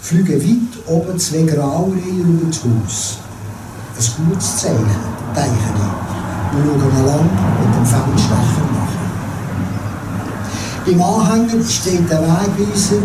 fliegen 0.01 0.41
weit 0.41 0.89
oben 0.89 1.19
zwei 1.19 1.43
Graureihen 1.43 2.39
über 2.41 2.49
das 2.49 2.63
Haus. 2.63 3.19
Ein 3.99 4.05
gutes 4.29 4.57
Zeichen, 4.59 4.87
denke 5.35 5.51
ich. 5.51 5.55
Wir 6.55 6.65
schauen 6.65 7.07
lang 7.07 7.29
mit 7.59 7.71
dem 7.77 7.87
Feldstecher 7.87 8.67
nach. 8.75 8.95
Im 10.87 11.03
Anhänger 11.03 11.65
steht 11.65 12.11
der 12.11 12.23
Wegweiser 12.23 13.03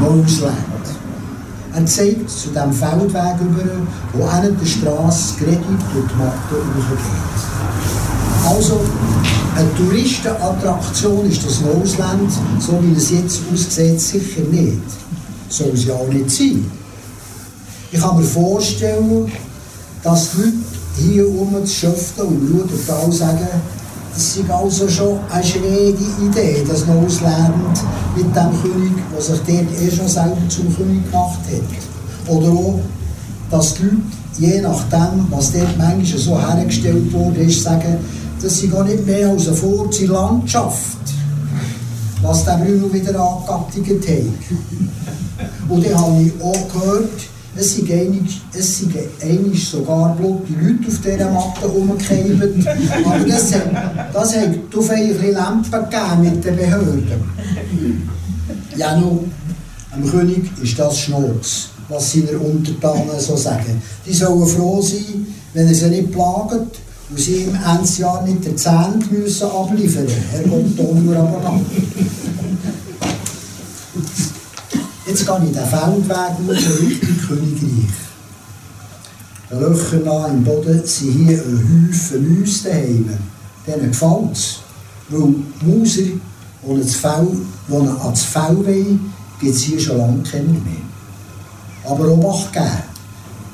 Moseland. 0.00 0.71
Er 1.74 1.86
zeigt 1.86 2.28
zu 2.28 2.50
dem 2.50 2.72
Feldweg 2.72 3.40
über, 3.40 3.64
wo 4.12 4.24
an 4.26 4.56
der 4.60 4.66
Straße 4.66 5.34
gerade 5.38 5.56
durch 5.92 6.06
die 6.06 6.18
Matte 6.18 6.56
hochgeht. 6.74 7.42
Also, 8.46 8.80
eine 9.56 9.74
Touristenattraktion 9.76 11.30
ist 11.30 11.46
das 11.46 11.60
Moosland, 11.60 12.30
so 12.58 12.78
wie 12.82 12.94
es 12.94 13.10
jetzt 13.10 13.40
aussieht, 13.52 14.00
sicher 14.00 14.42
nicht. 14.50 14.80
Soll 15.48 15.70
es 15.74 15.84
ja 15.86 15.94
auch 15.94 16.08
nicht 16.08 16.30
sein. 16.30 16.70
Ich 17.90 18.00
kann 18.00 18.16
mir 18.16 18.24
vorstellen, 18.24 19.30
dass 20.02 20.30
die 20.32 20.38
Leute 20.40 20.52
hier 20.98 21.28
um 21.28 21.64
zu 21.64 21.74
schöften 21.74 22.26
und 22.26 22.50
Rudertal 22.52 23.12
sagen, 23.12 23.48
das 24.14 24.36
ist 24.36 24.50
also 24.50 24.88
schon 24.88 25.18
eine 25.30 25.44
schräge 25.44 26.04
Idee, 26.22 26.64
das 26.68 26.82
Ausland 26.82 27.54
mit 28.14 28.26
dem 28.26 28.62
König, 28.62 28.92
der 29.12 29.22
sich 29.22 29.40
dort 29.46 29.80
eh 29.80 29.90
schon 29.90 30.08
selber 30.08 30.48
zum 30.48 30.74
König 30.76 31.10
gemacht 31.10 31.40
hat. 31.50 32.28
Oder 32.34 32.48
auch, 32.48 32.80
dass 33.50 33.74
die 33.74 33.84
Leute, 33.84 33.96
je 34.38 34.60
nachdem, 34.60 35.26
was 35.30 35.52
dort 35.52 35.78
manchmal 35.78 36.18
so 36.18 36.38
hergestellt 36.38 37.12
wurde, 37.12 37.40
ist, 37.40 37.62
sagen, 37.62 37.98
das 38.40 38.62
ist 38.62 38.72
gar 38.72 38.84
nicht 38.84 39.06
mehr 39.06 39.28
als 39.28 39.46
eine 39.46 39.56
Furze 39.56 40.06
Landschaft, 40.06 40.98
was 42.22 42.44
der 42.44 42.58
Bruno 42.58 42.92
wieder 42.92 43.18
angegattigt 43.18 44.08
hat. 44.08 45.48
Und 45.68 45.86
dann 45.86 45.98
habe 45.98 46.22
ich 46.22 46.32
auch 46.42 46.72
gehört, 46.72 47.10
es 47.54 47.74
sind 47.74 47.90
einig, 47.90 48.40
es 48.52 48.78
sind 48.78 48.94
einig 49.20 49.68
sogar 49.68 50.16
blutige 50.16 50.58
Leute 50.60 50.88
auf 50.88 51.00
dieser 51.04 51.30
Matte 51.30 51.66
rumgekehrt. 51.66 52.66
Aber 53.04 53.18
das 53.28 53.54
hat, 53.54 53.70
das 54.12 54.36
hat 54.36 54.54
auf 54.74 54.90
ein 54.90 55.32
Lampen 55.32 55.70
gegeben 55.70 56.22
mit 56.22 56.44
den 56.44 56.56
Behörden. 56.56 57.22
Ja, 58.76 58.96
nun, 58.96 59.30
am 59.90 60.10
König 60.10 60.50
ist 60.62 60.78
das 60.78 60.98
Schnurz, 60.98 61.68
was 61.88 62.12
seine 62.12 62.38
Untertanen 62.38 63.20
so 63.20 63.36
sagen. 63.36 63.82
Die 64.06 64.14
sollen 64.14 64.46
froh 64.46 64.80
sein, 64.80 65.26
wenn 65.52 65.66
er 65.66 65.74
sie 65.74 65.90
nicht 65.90 66.10
plagt 66.10 66.52
und 67.10 67.20
sie 67.20 67.44
im 67.44 67.54
Endjahr 67.54 68.26
nicht 68.26 68.46
den 68.46 68.56
Zehnt 68.56 69.12
müssen 69.12 69.50
abliefern 69.50 70.04
müssen. 70.04 70.24
Er 70.32 70.48
kommt 70.48 70.78
da 70.78 70.82
nur 70.84 71.16
aber 71.16 71.40
nach. 71.42 71.60
Jetzt 75.04 75.26
gehe 75.26 75.36
ich 75.44 75.52
den 75.52 75.66
Feldweg 75.66 76.16
raus 76.16 76.80
Richtung 76.80 77.18
Königreich. 77.26 77.90
Den 79.50 79.60
Löchern 79.60 80.04
nah 80.04 80.26
im 80.28 80.44
Boden 80.44 80.80
sind 80.84 81.12
hier 81.12 81.42
ein 81.42 81.88
Häufen 81.90 82.38
Mäuse 82.38 82.68
daheim. 82.68 83.10
Denen 83.66 83.90
gefällt 83.90 84.32
es. 84.32 84.58
Weil 85.08 85.34
Mauser, 85.66 86.02
die 86.02 86.20
ans 86.62 86.94
Fell, 86.94 87.26
die 87.68 87.72
wollen, 87.72 89.12
gibt 89.40 89.54
es 89.56 89.62
hier 89.62 89.80
schon 89.80 89.98
lange 89.98 90.22
keine 90.22 90.44
mehr. 90.44 90.86
Aber 91.84 92.08
Obacht 92.08 92.52
geben. 92.52 92.70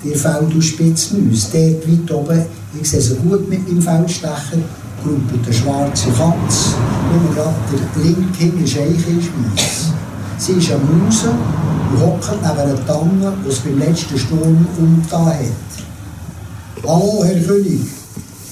Der 0.05 0.17
Feld- 0.17 0.55
und 0.55 0.63
Spitzmäuse, 0.63 1.49
dort 1.53 1.89
weit 1.89 2.13
oben, 2.13 2.47
ich 2.81 2.89
sehe 2.89 3.01
sie 3.01 3.17
gut 3.17 3.49
mit 3.49 3.67
meinem 3.67 3.83
Feldstecher, 3.83 4.59
gruppelt 5.03 5.45
eine 5.45 5.55
schwarze 5.55 6.09
Katze, 6.11 6.75
nur 7.11 7.35
gerade 7.35 7.55
der 7.97 8.05
linke 8.05 8.67
Scheich 8.67 8.99
ist 8.99 9.31
weiss. 9.57 9.98
Sie 10.39 10.53
ist 10.53 10.71
am 10.71 10.81
Maus 10.83 11.25
und 11.25 12.01
hockt 12.01 12.31
neben 12.31 12.59
einer 12.59 12.87
Tanne, 12.87 13.33
die 13.45 13.49
es 13.49 13.59
beim 13.59 13.79
letzten 13.79 14.17
Sturm 14.17 14.67
umgetan 14.79 15.27
hat. 15.27 16.85
Hallo, 16.87 17.25
Herr 17.25 17.41
König, 17.41 17.81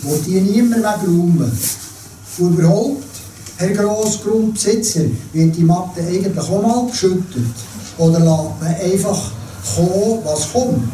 wollt 0.02 0.26
ihr 0.26 0.42
niemand 0.42 0.82
wegräumen? 0.82 1.52
Und 2.38 2.58
überhaupt, 2.58 3.04
Herr 3.58 3.68
Grossgrundbesitzer, 3.68 5.04
wird 5.32 5.56
die 5.56 5.62
Matte 5.62 6.00
eigentlich 6.00 6.36
auch 6.38 6.60
mal 6.60 6.90
geschüttet? 6.90 7.54
Oder 7.98 8.18
lässt 8.18 8.60
man 8.60 8.74
einfach 8.92 9.30
kommen, 9.76 10.18
was 10.24 10.52
kommt? 10.52 10.92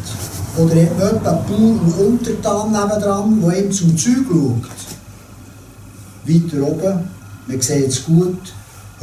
Oder 0.57 0.75
hat 0.83 0.99
man 0.99 1.07
jemanden 1.07 1.23
Bauer 1.23 1.81
und 1.81 2.05
Untertan 2.05 2.71
nebendran, 2.71 3.41
der 3.41 3.65
ihm 3.65 3.71
zum 3.71 3.97
Zeug 3.97 4.25
schaut? 4.29 4.69
Weiter 6.25 6.67
oben 6.67 7.13
man 7.45 7.61
sieht 7.61 7.87
es 7.87 8.05
gut, 8.05 8.53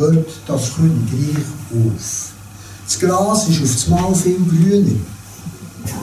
hört 0.00 0.28
das 0.46 0.74
Königreich 0.74 1.44
auf. 1.70 2.32
Das 2.84 2.98
Gras 2.98 3.48
ist 3.48 3.62
auf 3.62 3.72
das 3.72 3.88
Mal 3.88 4.14
viel 4.14 4.36
grüner. 4.48 4.98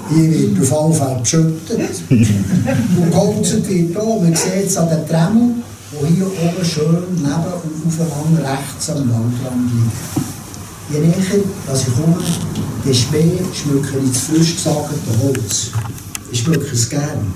Hier 0.10 0.32
wird 0.32 0.62
auf 0.62 0.84
alle 0.84 0.94
Fälle 0.94 1.20
geschüttet. 1.20 1.80
Und 2.10 3.12
geholzt 3.12 3.70
wird 3.70 3.98
auch, 3.98 4.22
man 4.22 4.36
sieht 4.36 4.68
es 4.68 4.78
an 4.78 4.90
den 4.90 5.08
Tremmel, 5.08 5.56
die 5.92 6.16
hier 6.16 6.28
oben 6.28 6.66
schön 6.66 7.04
neben 7.16 7.28
und 7.28 8.02
aufeinander 8.02 8.52
rechts 8.52 8.90
am 8.90 9.10
Waldrand 9.10 9.72
liegen. 9.72 9.92
Je 10.90 11.00
näher 11.00 11.44
dass 11.66 11.82
ich 11.82 11.94
komme, 11.94 12.18
desto 12.86 13.12
mehr 13.12 13.54
schmücke 13.54 14.00
ich 14.04 14.12
das 14.12 14.22
frisch 14.22 14.56
gesagte 14.56 14.96
Holz. 15.22 15.72
Ich 16.32 16.40
schmücke 16.40 16.74
es 16.74 16.90
gern. 16.90 17.34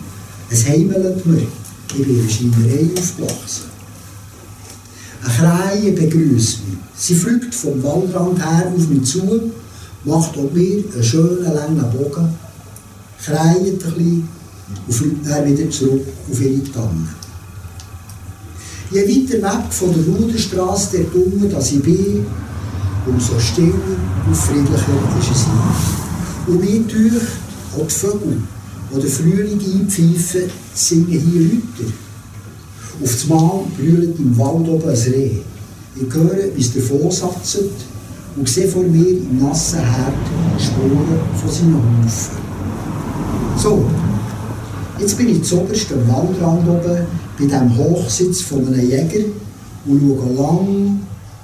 Es 0.50 0.66
heimelt 0.68 1.26
mir. 1.26 1.48
Ich 1.90 1.96
bin 1.96 2.10
in 2.10 2.22
einer 2.22 2.30
Schreinerei 2.30 2.90
aufgewachsen. 2.98 3.71
Eine 5.24 5.34
Krähe 5.34 5.92
begrüßt 5.94 6.60
mich. 6.68 6.78
Sie 6.96 7.16
fliegt 7.16 7.54
vom 7.54 7.82
Waldrand 7.84 8.40
her 8.40 8.72
auf 8.76 8.88
mich 8.88 9.04
zu, 9.04 9.52
macht 10.04 10.38
auch 10.38 10.52
mir 10.52 10.84
einen 10.94 11.04
schönen 11.04 11.54
langen 11.54 11.86
Bogen, 11.92 12.30
kräht 13.24 13.38
ein 13.38 13.78
bisschen 13.78 14.28
und 14.88 14.94
fliegt 14.94 15.30
dann 15.30 15.46
wieder 15.46 15.70
zurück 15.70 16.06
auf 16.30 16.42
ihre 16.42 16.64
Tanne. 16.72 17.08
Je 18.92 19.02
weiter 19.02 19.42
weg 19.42 19.72
von 19.72 19.94
der 19.94 20.04
Ruderstraße 20.04 20.98
der 20.98 21.06
Dumme, 21.06 21.48
dass 21.48 21.72
ich 21.72 21.82
bin, 21.82 22.26
umso 23.06 23.40
stiller 23.40 23.74
und 24.28 24.36
friedlicher 24.36 25.20
ist 25.20 25.32
es 25.32 25.46
hier. 25.46 26.54
Und 26.54 26.62
mir 26.62 26.82
durch 26.82 27.24
auch 27.78 27.88
die 27.88 27.94
Vögel, 27.94 28.38
die 28.94 29.00
den 29.00 29.10
Frühling 29.10 29.60
einpfeifen, 29.60 30.52
singen 30.74 31.08
hier 31.08 31.42
Leute. 31.42 31.94
Auf 33.04 33.12
das 33.12 33.28
Mal 33.28 33.62
brüllt 33.78 34.20
im 34.20 34.38
Wald 34.38 34.70
oben 34.70 34.90
ein 34.90 34.96
Reh. 34.96 35.32
Ich 35.96 36.14
höre, 36.14 36.56
wie 36.56 36.62
es 36.62 36.74
davon 36.74 37.10
satzt 37.10 37.58
und 38.36 38.48
sehe 38.48 38.68
vor 38.68 38.84
mir 38.84 39.10
im 39.10 39.40
nassen 39.40 39.80
Herd 39.80 40.14
Spuren 40.60 41.20
von 41.36 41.52
seinen 41.52 41.76
Hufen. 41.76 42.38
So, 43.58 43.86
jetzt 45.00 45.18
bin 45.18 45.30
ich 45.30 45.44
zuoberst 45.44 45.88
am 45.94 46.08
Waldrand 46.08 46.68
oben 46.70 47.08
bei 47.40 47.46
dem 47.46 47.78
Hochsitz 47.78 48.42
von 48.42 48.68
einem 48.68 48.88
Jäger 48.88 49.26
und 49.88 50.00
schaue 50.00 50.34
lang 50.36 51.00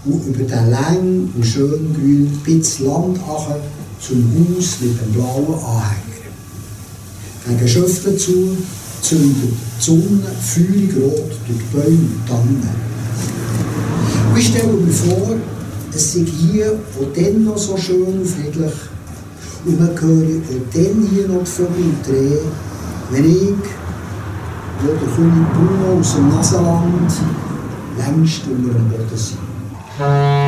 und 0.06 0.28
über 0.28 0.44
den 0.44 0.70
langen 0.70 1.34
und 1.36 1.44
schön 1.44 1.94
grünen 1.94 2.40
Pitz 2.44 2.80
Land 2.80 3.18
zum 4.00 4.24
Haus 4.56 4.78
mit 4.80 5.02
dem 5.02 5.14
blauen 5.14 5.56
Anhänger. 5.56 6.08
Gegen 7.48 7.68
Schöften 7.68 8.18
zu 8.18 8.58
zündet 9.02 9.36
die 9.44 9.84
Sonne 9.84 10.32
feurig 10.42 10.96
rot 10.96 11.32
durch 11.48 11.60
die 11.60 11.76
Bäume 11.76 11.98
und 11.98 12.28
Tannen. 12.28 12.70
Und 14.32 14.40
ich 14.40 14.54
mir 14.54 14.94
vor, 14.94 15.36
es 15.94 16.14
sei 16.14 16.26
hier 16.26 16.74
auch 16.74 17.14
dann 17.16 17.44
noch 17.44 17.58
so 17.58 17.78
schön 17.78 18.04
und 18.04 18.28
friedlich 18.28 18.74
und 19.66 19.80
man 19.80 19.90
höre 19.90 20.38
auch 20.38 20.74
dann 20.74 21.10
hier 21.12 21.28
noch 21.28 21.42
die 21.42 21.46
Vögel 21.46 21.94
drehen, 22.06 22.52
wenn 23.12 23.26
ich, 23.26 23.70
wo 24.80 24.88
der 24.88 25.16
König 25.16 25.54
Bruno 25.54 26.00
aus 26.00 26.16
dem 26.16 26.30
Nasenland, 26.30 27.12
längst 27.98 28.42
unter 28.48 28.74
dem 28.74 28.90
Boden 28.90 29.10
sei. 29.16 30.47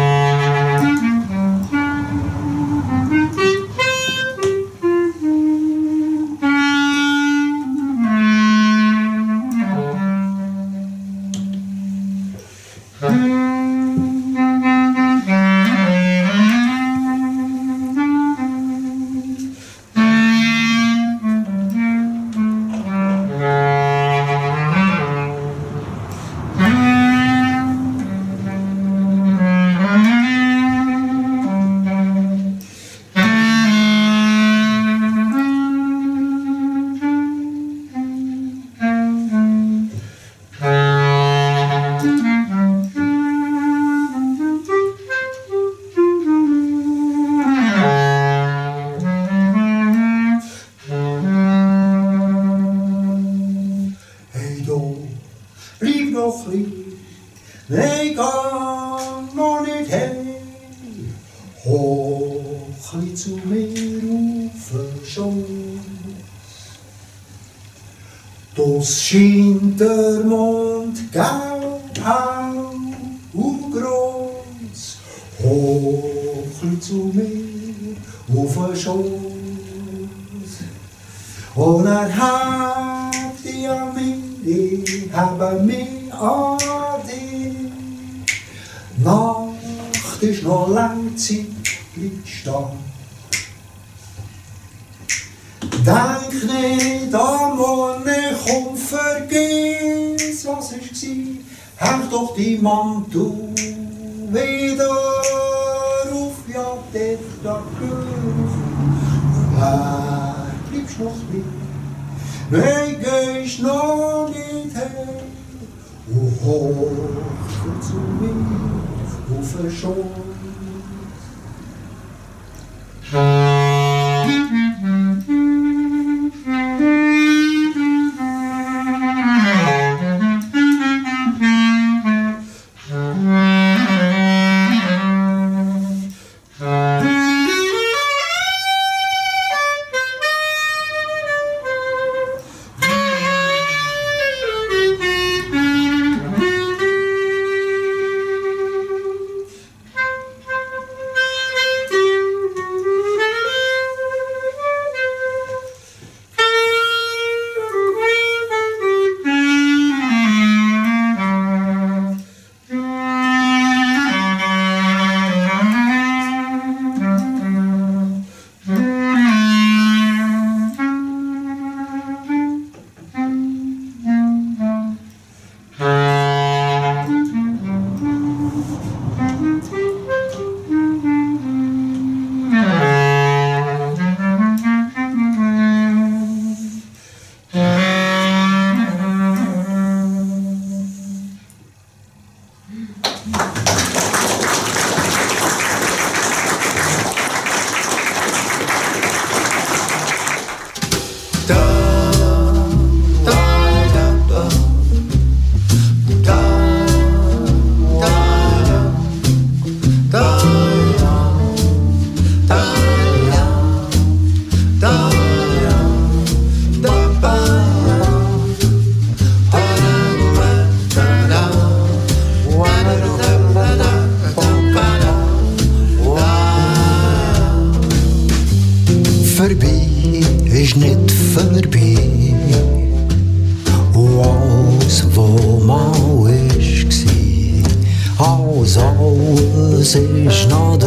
Alles 239.79 239.95
ist 239.95 240.49
noch 240.49 240.77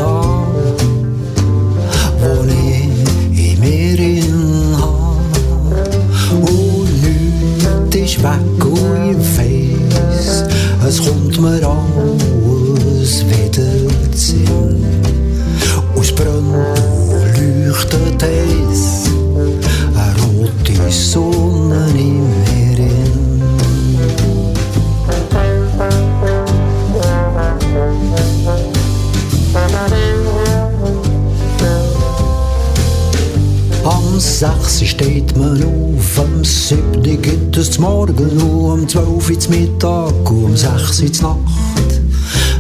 sechs 41.03 41.19
ins 41.19 41.23
Nacht. 41.23 42.01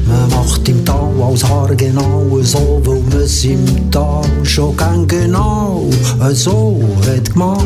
Man 0.06 0.28
macht 0.30 0.68
im 0.68 0.84
Tal 0.84 1.10
als 1.22 1.44
Haar 1.44 1.74
genau 1.74 2.38
so, 2.42 2.80
weil 2.84 3.00
man 3.10 3.22
es 3.22 3.44
im 3.44 3.90
Tal 3.90 4.24
schon 4.42 4.76
gern 4.76 5.06
genau 5.06 5.88
so 6.32 6.80
hat 7.06 7.32
gemacht. 7.32 7.64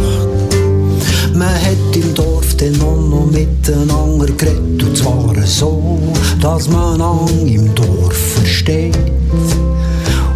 Man 1.35 1.49
hat 1.49 1.97
im 1.97 2.15
Dorf 2.15 2.55
auch 2.63 3.09
noch 3.09 3.27
miteinander 3.31 4.27
geredet, 4.27 4.83
und 4.83 4.97
zwar 4.97 5.35
so, 5.45 5.99
dass 6.41 6.69
man 6.69 7.01
an 7.01 7.47
im 7.47 7.75
Dorf 7.75 8.17
versteht. 8.37 8.97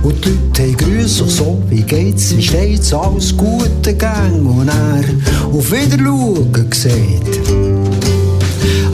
Und 0.03 0.25
die 0.25 0.31
Leute 0.31 0.63
haben 0.63 0.77
grüßen 0.77 1.29
sich 1.29 1.37
so, 1.37 1.59
wie 1.69 1.83
geht's, 1.83 2.37
wie 2.37 2.43
steht's, 2.43 2.93
alles 2.93 3.37
gute 3.37 3.95
Gang. 3.95 4.45
Und 4.45 4.69
er 4.69 5.05
auf 5.53 5.71
Wiederschauen 5.71 6.53
gesagt. 6.71 7.30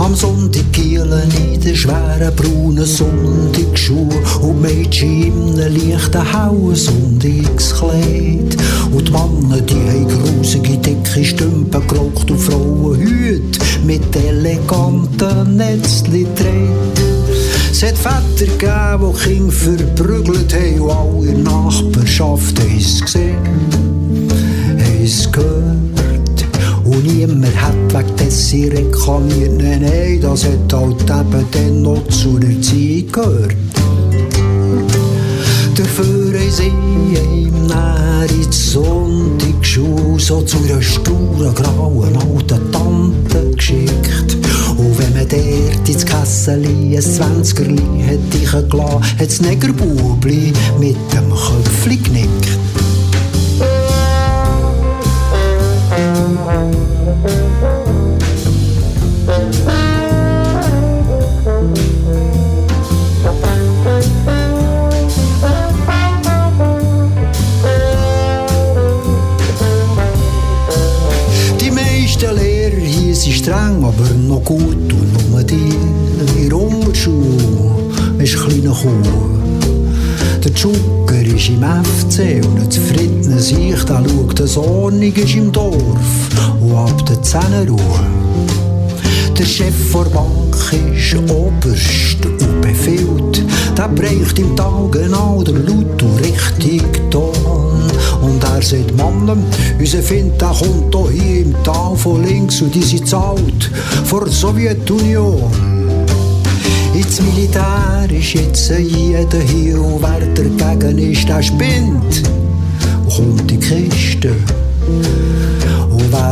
Am 0.06 0.14
Sonntag 0.14 0.72
gielen 0.72 1.28
in 1.52 1.60
den 1.60 1.74
schweren 1.74 2.32
braunen 2.36 2.86
Sonntagsschuhen 2.86 4.14
und 4.40 4.62
Mädchen 4.62 5.56
in 5.56 5.60
einem 5.60 5.90
leichten 5.90 6.32
hellen 6.32 6.76
Sonntagskleid. 6.76 8.56
Und 8.92 9.08
die 9.08 9.10
Männer, 9.10 9.60
die 9.62 9.74
haben 9.74 10.06
grusige, 10.06 10.78
dicke 10.78 11.24
Stümpen 11.24 11.88
geraucht 11.88 12.30
und 12.30 12.38
Frauen 12.38 13.00
Hüte 13.00 13.58
mit 13.84 14.14
eleganten 14.14 15.56
Netzli 15.56 16.24
dreht. 16.36 17.00
Es 17.72 17.82
hat 17.82 17.98
Väter 17.98 18.46
gegeben, 18.52 19.12
die 19.12 19.24
Kinder 19.24 19.52
verprügelt 19.52 20.54
haben 20.54 20.80
und 20.82 20.90
alle 20.92 21.38
Nachbarschaft 21.38 22.60
haben 22.60 22.78
es 22.78 23.00
gesehen, 23.00 23.38
haben 24.78 25.02
es 25.02 25.32
gehört. 25.32 25.85
Niemand 27.06 27.46
hat 27.62 27.74
wegen 27.92 28.16
dessen 28.16 28.68
reklamiert, 28.68 29.52
nein, 29.58 29.82
nein, 29.82 30.20
das 30.20 30.44
hat 30.44 30.72
halt 30.72 31.02
eben 31.02 31.46
dann 31.52 31.82
noch 31.82 32.06
zu 32.08 32.36
der 32.36 32.60
Zeit 32.60 33.12
gehört. 33.12 33.56
Dafür 35.76 36.38
haben 36.38 36.50
sie 36.50 36.66
ihm 36.66 37.66
näher 37.66 38.26
in 38.28 38.50
die 38.50 38.56
Sonntagsschule 38.56 40.18
so 40.18 40.42
zu 40.42 40.56
einer 40.58 40.82
sturen, 40.82 41.54
grauen 41.54 42.16
alten 42.16 42.72
Tante 42.72 43.50
geschickt. 43.54 44.36
Und 44.76 44.98
wenn 44.98 45.14
man 45.14 45.28
dort 45.28 45.88
ins 45.88 46.04
Kesseli 46.04 46.96
ein 46.96 47.02
Zwanzigerli 47.02 47.82
hat 48.04 48.54
reingelassen, 48.54 49.18
hat 49.18 49.28
das 49.28 49.40
Negerbubli 49.40 50.52
mit 50.80 50.96
dem 51.12 51.30
Köpfli 51.30 51.98
genickt. 51.98 52.55
Der 87.36 87.42
Zähne 87.42 87.68
Ruhe. 87.68 88.06
Der 89.38 89.44
Chef 89.44 89.92
der 89.92 90.10
Bank 90.10 90.56
ist 90.72 91.14
oberst 91.30 92.24
und 92.24 92.60
befiehlt, 92.62 93.44
der 93.76 93.88
bräucht 93.88 94.38
im 94.38 94.56
Tag 94.56 94.92
genau 94.92 95.42
den 95.42 95.66
laut 95.66 96.02
und 96.02 96.18
richtigen 96.20 97.10
Ton. 97.10 97.34
Und 98.22 98.42
er 98.42 98.62
sagt, 98.62 98.96
Mann, 98.96 99.44
unser 99.78 100.02
Find, 100.02 100.40
der 100.40 100.48
kommt 100.48 101.12
hier 101.12 101.40
im 101.42 101.54
Tal 101.62 101.94
von 101.96 102.24
links 102.24 102.62
und 102.62 102.74
die 102.74 102.82
sind 102.82 103.06
zahlt 103.06 103.70
vor 104.04 104.24
der 104.24 104.32
Sowjetunion. 104.32 105.42
Ins 106.94 107.20
Militär 107.20 108.08
ist 108.08 108.32
jetzt 108.32 108.70
jeder 108.70 109.40
hier 109.40 109.78
und 109.78 110.00
wer 110.00 110.26
dagegen 110.56 111.12
ist, 111.12 111.28
der 111.28 111.42
spinnt 111.42 112.22
und 113.04 113.14
kommt 113.14 113.40
in 113.42 113.46
die 113.46 113.58
Kiste. 113.58 114.34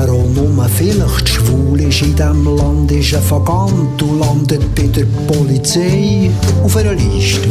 Wer 0.05 0.13
auch 0.13 0.27
nur 0.35 0.69
vielleicht 0.69 1.31
schwul 1.31 1.81
ist 1.81 2.03
in 2.03 2.15
diesem 2.15 2.57
Land, 2.57 2.93
ist 2.93 3.15
ein 3.15 3.23
Vagant 3.31 4.03
und 4.03 4.21
landet 4.21 4.75
bei 4.75 4.83
der 4.83 5.07
Polizei 5.27 6.31
auf 6.63 6.77
einer 6.77 6.93
Liste. 6.93 7.49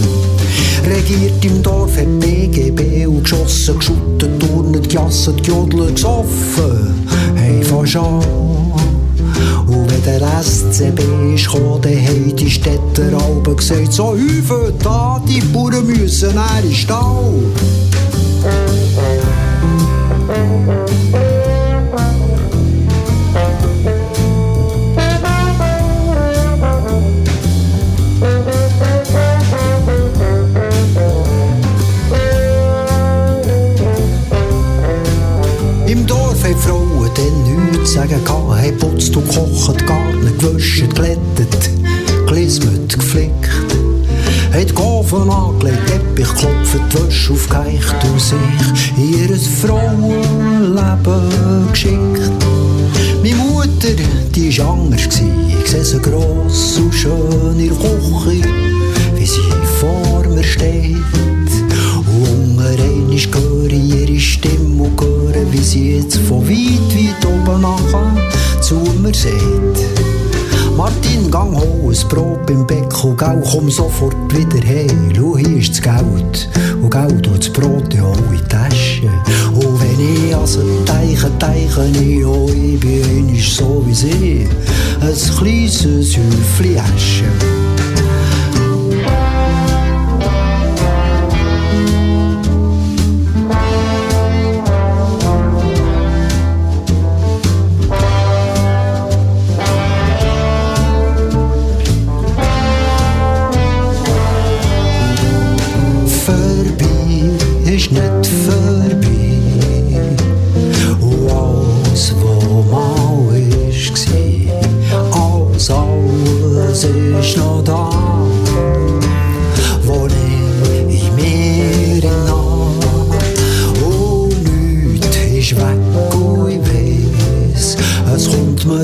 Regiert 0.86 1.44
im 1.44 1.64
Dorf 1.64 1.98
hat 1.98 2.20
BGB 2.20 3.08
und 3.08 3.24
geschossen, 3.24 3.80
geschuttet, 3.80 4.40
turnet, 4.40 4.88
gejasset, 4.88 5.42
gejodelt, 5.42 5.96
gesoffen. 5.96 7.08
Hey, 7.34 7.64
fast. 7.64 7.96
Und 7.96 9.90
wenn 9.90 10.04
der 10.04 10.22
SCB 10.44 11.34
ist 11.34 11.52
gekommen, 11.52 11.82
dann 11.82 12.06
haben 12.06 12.36
die 12.36 12.52
Städter 12.52 13.18
alle 13.18 13.56
gesagt, 13.56 13.94
so 13.94 14.14
Hüfe 14.14 14.72
da, 14.84 15.20
die 15.28 15.42
Bauern 15.42 15.88
müssen 15.88 16.30
in 16.30 16.70
den 16.70 16.76
Stall. 16.76 17.34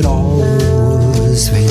always 0.09 1.68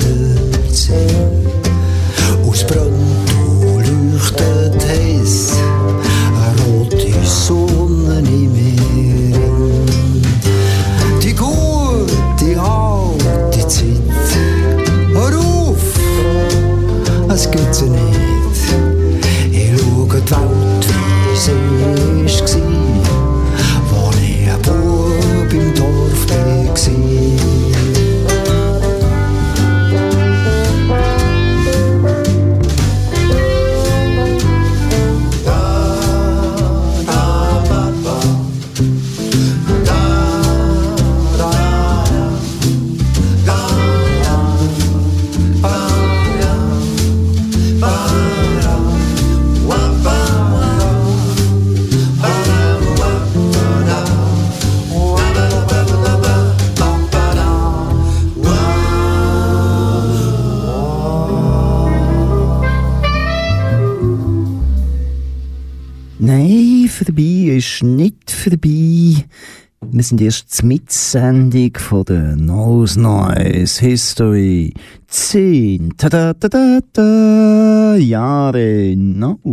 sind 70.09 70.21
erst 70.23 70.55
zur 70.55 70.67
Mitsendung 70.67 71.73
von 71.77 72.05
der 72.05 72.35
Nose 72.35 72.99
Noise 72.99 73.81
History. 73.81 74.73
Zehn 75.07 75.93
ta 75.99 76.09
-da 76.09 76.33
-da 76.33 76.49
-da 76.49 76.81
-da, 76.95 77.97
Jahre 77.97 78.95
Noseland. 78.97 79.51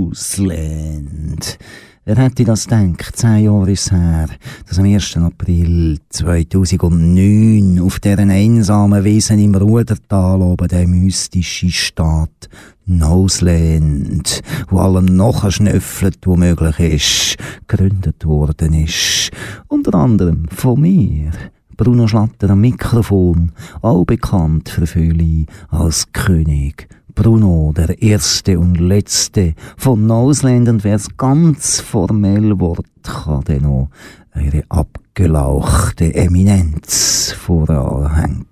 Wer 2.07 2.17
hätte 2.17 2.43
das 2.43 2.67
gedacht? 2.67 3.15
Zehn 3.15 3.45
Jahre 3.45 3.71
ist 3.71 3.91
her, 3.91 4.27
dass 4.69 4.77
am 4.77 4.85
1. 4.85 5.17
April 5.17 5.97
2009 6.09 7.81
auf 7.81 7.99
deren 7.99 8.29
einsamen 8.29 9.03
Wesen 9.03 9.39
im 9.39 9.55
Rudertal 9.55 10.39
oben 10.39 10.67
der 10.67 10.87
mystische 10.87 11.71
Staat 11.71 12.47
Noseland, 12.85 14.43
wo 14.69 14.77
allem 14.77 15.05
nachschnüffelt, 15.05 16.19
wo 16.27 16.35
möglich 16.35 16.79
ist, 16.79 17.37
gegründet 17.65 18.23
worden 18.23 18.73
ist. 18.75 19.31
Unter 19.67 19.95
anderem 19.95 20.45
von 20.49 20.79
mir. 20.79 21.31
Bruno 21.75 22.07
Schlatter 22.07 22.51
am 22.51 22.61
Mikrofon, 22.61 23.51
auch 23.81 24.05
bekannt 24.05 24.69
für 24.69 24.85
viele 24.85 25.47
als 25.69 26.05
König 26.13 26.87
Bruno, 27.15 27.73
der 27.75 28.01
erste 28.01 28.59
und 28.59 28.75
letzte 28.75 29.55
von 29.77 30.05
Noseland 30.05 30.67
und 30.67 30.85
es 30.85 31.07
ganz 31.17 31.79
formell 31.79 32.59
wird, 32.59 32.85
kann 33.03 33.41
dann 33.45 33.61
noch 33.61 33.89
ihre 34.35 34.63
abgelauchte 34.69 36.13
Eminenz 36.13 37.31
voranhängen. 37.31 38.45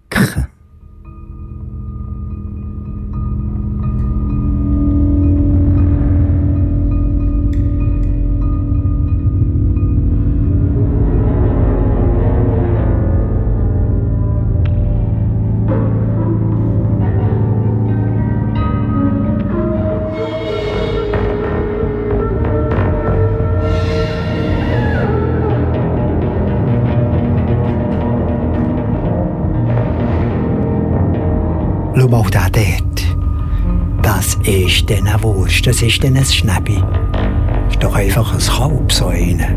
Wurst, 35.63 35.81
das 35.81 35.81
ist 35.81 36.03
dann 36.03 36.17
ein 36.17 36.25
Schnäbi. 36.25 36.83
Das 37.11 37.73
ist 37.73 37.83
doch 37.83 37.95
einfach 37.95 38.33
ein 38.33 38.39
Kalb, 38.39 38.91
so 38.91 39.07
einer. 39.07 39.55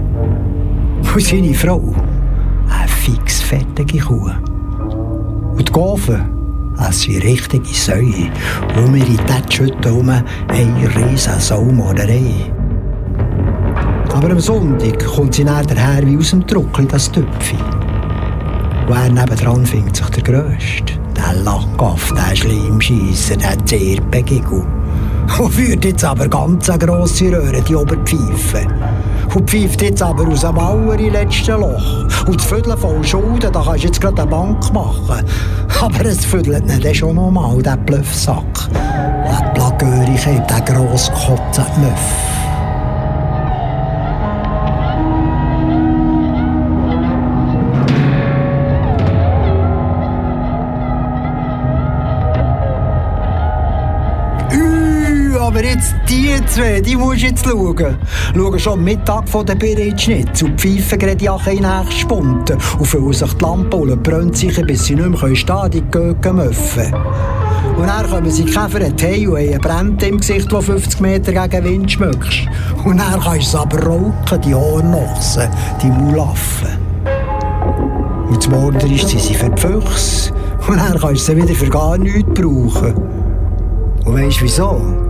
Und 1.14 1.22
seine 1.22 1.54
Frau, 1.54 1.94
eine 2.68 2.88
fix 2.88 3.40
fettige 3.42 3.98
Kuh. 3.98 4.30
Und 5.56 5.68
die 5.68 5.72
Gaufen, 5.72 6.24
das 6.76 7.02
sind 7.02 7.24
richtige 7.24 7.66
Säue. 7.66 8.30
Und 8.76 8.94
wir 8.94 9.06
in 9.06 9.16
dieser 9.16 9.50
Schütte 9.50 9.88
herum 9.88 10.08
eine 10.08 10.96
riesen 10.96 11.40
Saumorderei. 11.40 12.52
Aber 14.12 14.30
am 14.30 14.40
Sonntag 14.40 15.04
kommt 15.04 15.34
sie 15.34 15.44
näher 15.44 15.64
daher 15.66 16.06
wie 16.06 16.16
aus 16.16 16.30
dem 16.30 16.46
Druckli, 16.46 16.86
das 16.86 17.10
Töpfchen. 17.10 17.58
Und 18.88 18.96
er 18.96 19.10
nebendran 19.10 19.66
findet 19.66 19.96
sich 19.96 20.08
der 20.10 20.22
Grösste. 20.22 20.94
Der 21.16 21.42
Lackaff, 21.42 22.12
der 22.12 22.36
Schleimscheisser, 22.36 23.36
der 23.36 23.64
Zirpengigel. 23.64 24.75
Und 25.38 25.52
führt 25.52 25.84
jetzt 25.84 26.04
aber 26.04 26.28
ganz 26.28 26.66
grosse 26.66 27.32
Röhre, 27.32 27.60
die 27.60 27.74
Oberpfeife. 27.74 28.66
Und 29.34 29.50
pfeift 29.50 29.82
jetzt 29.82 30.02
aber 30.02 30.26
aus 30.26 30.40
dem 30.40 30.54
Mauer 30.54 30.98
im 30.98 31.12
letzten 31.12 31.60
Loch. 31.60 32.06
Und 32.26 32.36
das 32.36 32.46
Viertel 32.46 32.76
voll 32.76 33.04
Schulden, 33.04 33.52
da 33.52 33.62
kannst 33.62 33.82
du 33.82 33.86
jetzt 33.88 34.00
gerade 34.00 34.22
eine 34.22 34.30
Bank 34.30 34.72
machen. 34.72 35.24
Aber 35.80 36.06
es 36.06 36.24
viertelt 36.24 36.66
nicht 36.66 36.84
dann 36.84 36.94
schon 36.94 37.16
noch 37.16 37.30
mal, 37.30 37.60
der 37.62 37.76
Bluffsack. 37.76 38.70
Der 38.72 39.50
Plagöri 39.54 40.16
der 40.48 40.60
grosse 40.62 41.12
Kotze 41.12 41.66
jetzt 55.76 55.94
die 56.08 56.34
zwei, 56.46 56.80
die 56.80 56.96
musst 56.96 57.22
du 57.22 57.26
jetzt 57.26 57.44
schauen. 57.44 57.98
Schauen 58.34 58.58
schon 58.58 58.72
am 58.74 58.84
Mittag 58.84 59.28
von 59.28 59.44
der 59.44 59.54
Bereitschnitz 59.54 60.42
und 60.42 60.60
pfeifen 60.60 60.98
gerade 60.98 61.24
Jacke 61.24 61.52
in 61.52 61.64
und 61.64 62.86
füllen 62.86 63.12
sich 63.12 63.32
die 63.34 63.44
Lampe 63.44 63.76
und 63.76 64.02
brennt 64.02 64.36
sich, 64.36 64.54
bis 64.66 64.86
sie 64.86 64.94
nicht 64.94 65.22
mehr 65.22 65.36
stehen 65.36 65.70
die 65.70 65.82
Göcken 65.90 66.36
müffen. 66.36 66.94
Und 67.76 67.86
dann 67.86 68.08
kommen 68.08 68.30
sie 68.30 68.44
Käfer 68.44 68.80
in 68.80 68.92
und 68.92 69.02
haben 69.02 69.36
einen 69.36 69.60
Brand 69.60 70.02
im 70.02 70.18
Gesicht, 70.18 70.50
der 70.50 70.62
50 70.62 71.00
Meter 71.00 71.32
gegen 71.32 71.64
Wind 71.64 71.92
schmückst. 71.92 72.48
Und 72.84 72.98
dann 72.98 73.20
kannst 73.20 73.52
du 73.52 73.56
es 73.58 73.62
aber 73.62 73.82
rauchen, 73.82 74.40
die 74.44 74.54
Ohrnochsen, 74.54 75.48
die 75.82 75.88
Mulaffen. 75.88 76.78
Und 78.28 78.42
zum 78.42 78.52
Morgen 78.54 78.92
ist 78.92 79.08
sie 79.08 79.18
sie 79.18 79.34
für 79.34 79.50
die 79.50 79.60
Füchse. 79.60 80.32
Und 80.66 80.78
dann 80.78 80.98
kannst 80.98 81.28
du 81.28 81.32
sie 81.32 81.36
wieder 81.36 81.54
für 81.54 81.68
gar 81.68 81.98
nichts 81.98 82.32
brauchen. 82.34 82.94
Und 84.04 84.14
weisst 84.14 84.42
wieso? 84.42 85.05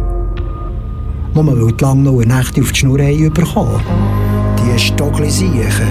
Nur 1.37 1.47
weil 1.49 1.71
die 1.71 1.85
lange 1.85 2.01
noch 2.01 2.19
eine 2.19 2.29
Nacht 2.29 2.59
auf 2.59 2.73
die 2.73 2.79
Schnur 2.79 2.97
bekommen. 2.97 3.83
Die 4.59 4.79
Stockli 4.79 5.29
siechen. 5.29 5.87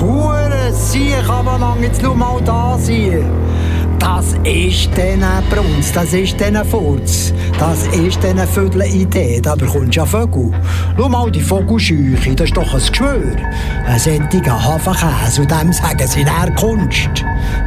Hure 0.00 0.72
Siech, 0.72 1.28
aber 1.28 1.58
lang 1.58 1.82
jetzt 1.82 2.02
nur 2.02 2.14
mal 2.14 2.40
da 2.42 2.78
sein. 2.78 3.22
Ist 4.44 4.96
den 4.96 5.22
Brunz, 5.50 5.92
das 5.92 6.14
ist 6.14 6.40
den 6.40 6.56
Furz, 6.64 7.34
das 7.58 7.86
ist 7.88 8.22
den 8.22 8.38
Vögel 8.38 8.82
Idee, 8.84 9.38
da 9.38 9.54
bekommst 9.54 9.94
du 9.94 10.00
ja 10.00 10.06
Vögel. 10.06 10.50
Schau 10.96 11.08
mal 11.10 11.30
die 11.30 11.42
Vogelscheuche, 11.42 12.34
das 12.34 12.46
ist 12.46 12.56
doch 12.56 12.72
ein 12.72 12.80
Geschwür. 12.80 13.36
Ein 13.86 13.98
sättiger 13.98 14.64
Hafenkäse, 14.64 15.42
und 15.42 15.50
dem 15.50 15.70
sagen 15.74 16.06
sie 16.06 16.24
näher 16.24 16.50
Kunst. 16.58 17.22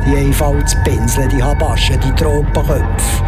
Die 0.07 0.17
Einfallspinseln, 0.17 1.29
die 1.29 1.43
Habaschen, 1.43 1.99
die 1.99 2.11
Tropenköpfe. 2.15 3.23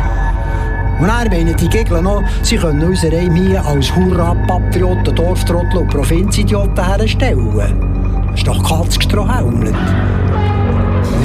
Und 1.00 1.08
dann 1.08 1.28
meinen 1.30 1.56
die 1.56 1.70
Gegner 1.70 2.02
noch, 2.02 2.24
sie 2.42 2.58
können 2.58 2.82
unsere 2.82 3.16
Reim 3.16 3.36
hier 3.36 3.64
als 3.64 3.96
Hurra-Patrioten, 3.96 5.14
Dorftrottel 5.14 5.82
und 5.82 5.90
Provinzidioten 5.90 6.84
herstellen. 6.84 8.26
Das 8.32 8.40
ist 8.40 8.48
doch 8.48 8.64
Katzgestrohhelmlet. 8.68 9.76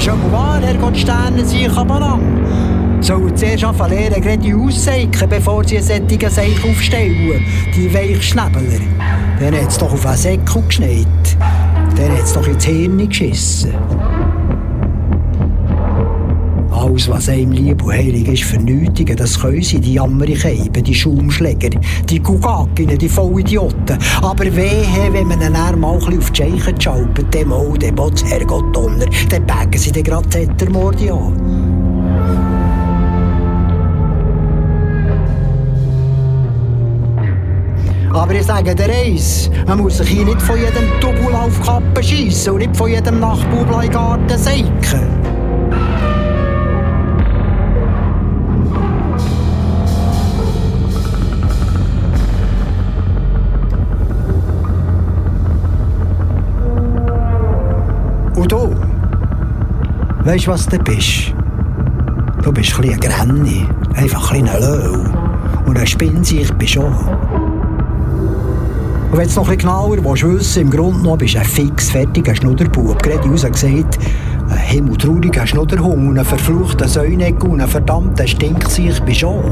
Ist 0.01 0.09
aber 0.09 0.31
wahr, 0.31 0.59
Herrgott 0.59 0.97
Sterne, 0.97 1.45
sie 1.45 1.67
aber 1.67 1.99
lang. 1.99 3.01
Sollen 3.01 3.37
zuerst 3.37 3.63
anfangen 3.63 3.99
lernen, 3.99 4.19
gerade 4.19 4.39
die 4.39 4.51
ausseiken, 4.51 5.29
bevor 5.29 5.63
sie 5.63 5.77
einen 5.77 6.09
solchen 6.09 6.29
Seich 6.31 6.63
aufstellen. 6.67 7.45
Die 7.75 7.93
Weichschnäbeler. 7.93 8.79
Dann 9.39 9.53
hat 9.53 9.67
es 9.67 9.77
doch 9.77 9.93
auf 9.93 10.03
einen 10.03 10.17
Säckel 10.17 10.63
geschneit. 10.63 11.05
Dann 11.95 12.13
hat 12.13 12.23
es 12.23 12.33
doch 12.33 12.47
ins 12.47 12.65
Hirn 12.65 13.07
geschissen. 13.07 13.75
Alles, 16.81 17.07
was 17.09 17.29
einem 17.29 17.51
lieb 17.51 17.83
und 17.83 17.93
heilig 17.93 18.27
ist, 18.27 18.43
vernötigen, 18.43 19.15
das 19.15 19.39
können 19.39 19.61
sie, 19.61 19.79
die 19.79 19.93
Jammericheiben, 19.93 20.83
die 20.83 20.95
Schaumschläger, 20.95 21.69
die 22.09 22.19
Gugakinnen, 22.19 22.97
die 22.97 23.07
Vollidioten. 23.07 23.99
Aber 24.23 24.45
wehe, 24.45 25.13
wenn 25.13 25.27
man 25.27 25.39
dann 25.39 25.79
mal 25.79 25.95
ein 26.03 26.17
auf 26.17 26.31
die 26.31 26.37
Scheichen 26.37 26.81
schalpet, 26.81 27.31
dem 27.35 27.53
auch, 27.53 27.77
dem 27.77 27.93
Botz, 27.93 28.23
Herrgott 28.23 28.75
Donner, 28.75 29.05
dann 29.29 29.45
packen 29.45 29.77
sie 29.77 29.91
den 29.91 30.03
gerade 30.03 30.27
Zettermord 30.29 30.99
an. 31.07 31.61
Aber 38.11 38.33
ich 38.33 38.43
sage 38.43 38.73
dir 38.73 38.89
eins, 38.89 39.51
man 39.67 39.77
muss 39.77 39.99
sich 39.99 40.09
hier 40.09 40.25
nicht 40.25 40.41
von 40.41 40.57
jedem 40.57 40.89
Double 40.99 41.35
auf 41.35 41.59
die 41.59 41.63
Kappe 41.63 42.03
schiessen 42.03 42.53
und 42.53 42.59
nicht 42.59 42.75
von 42.75 42.89
jedem 42.89 43.19
Nachtbubel 43.19 43.85
in 43.85 43.91
Garten 43.91 44.37
seiken. 44.37 45.20
Weißt 60.31 60.47
du, 60.47 60.51
was 60.51 60.65
du 60.65 60.77
bist? 60.79 61.33
Du 62.41 62.53
bist 62.53 62.73
ein 62.73 62.81
bisschen 62.81 62.93
ein 62.93 62.99
Granny, 63.01 63.65
einfach 63.95 64.31
ein 64.31 64.47
ein 64.47 64.61
Löw. 64.61 65.09
Und 65.65 65.77
ein 65.77 65.85
Spinnsicht 65.85 66.57
bist 66.57 66.75
du 66.75 66.83
auch. 66.83 67.07
Und 69.11 69.17
wenn 69.17 69.27
du 69.27 69.35
noch 69.35 69.49
ein 69.49 69.57
genauer 69.57 69.97
willst, 70.01 70.23
wissen, 70.23 70.61
im 70.61 70.69
Grunde 70.69 70.99
genommen 70.99 71.17
bist 71.17 71.35
du 71.35 71.39
ein 71.39 71.45
fix 71.45 71.89
fertiger 71.89 72.33
Schnudderbub. 72.33 73.03
Gerade 73.03 73.27
uns 73.27 73.43
gesagt, 73.43 73.99
ein 74.49 74.57
himmeltrauriger 74.57 75.45
Schnudderhung 75.45 76.07
und 76.07 76.17
ein 76.17 76.23
verfluchter 76.23 76.87
Säunegg 76.87 77.43
und 77.43 77.59
ein 77.59 77.67
verdammter 77.67 78.25
Stinksicht 78.25 79.05
bist 79.05 79.23
du 79.23 79.27
auch. 79.27 79.51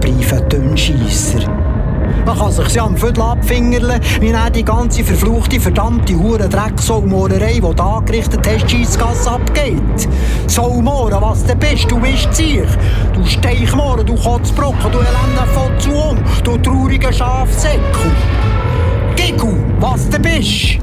Briefe 0.00 0.40
Dünnscheisser. 0.50 1.63
Man 2.26 2.38
kann 2.38 2.52
sich 2.52 2.74
ja 2.74 2.84
am 2.84 2.96
Viertel 2.96 3.22
abfingerle, 3.22 4.00
wie 4.20 4.30
er 4.30 4.50
die 4.50 4.64
ganze 4.64 5.04
verfluchte, 5.04 5.60
verdammte 5.60 6.14
hure 6.14 6.48
Drecksaumorerei, 6.48 7.54
die 7.54 7.60
du 7.60 7.82
angerichtet 7.82 8.46
hast, 8.46 8.70
Scheissgasse 8.70 9.30
abgeht. 9.30 10.08
Saumoren, 10.46 11.20
was 11.20 11.44
du 11.44 11.54
bist, 11.54 11.90
du 11.90 11.98
bist 12.00 12.32
Ziech. 12.32 12.68
Du 13.12 13.24
Steichmoren, 13.24 14.06
du 14.06 14.14
Kotzbrocken, 14.14 14.90
du 14.92 14.98
elender 14.98 15.46
Fotzuong, 15.52 16.18
du 16.42 16.56
trauriger 16.58 17.12
Schafsäckel. 17.12 18.10
Gigu, 19.16 19.52
was 19.80 20.08
du 20.08 20.18
bist. 20.18 20.78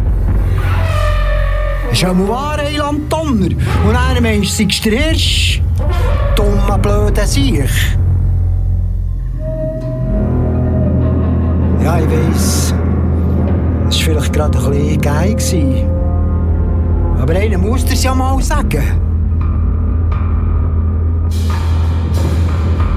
ist 1.92 2.02
ja 2.02 2.14
mal 2.14 2.28
wahr, 2.28 2.58
Heiland 2.58 3.12
Donner. 3.12 3.50
Und 3.86 3.96
er 4.16 4.22
meinst, 4.22 4.60
du 4.60 4.64
seist 4.64 4.86
der 4.86 4.94
Hirsch. 4.94 5.62
Dummer, 6.36 6.78
blöder 6.78 7.28
Siech. 7.28 7.98
Ja, 11.84 12.00
ich 12.00 12.06
weiss. 12.06 12.74
Es 13.90 13.98
war 13.98 14.14
vielleicht 14.14 14.34
gerade 14.34 14.58
ein 14.58 14.72
bisschen 14.72 15.02
geil. 15.02 15.32
Gewesen. 15.34 15.90
Aber 17.20 17.34
einer 17.34 17.58
muss 17.58 17.86
dir's 17.86 18.04
ja 18.04 18.14
mal 18.14 18.42
sagen. 18.42 18.84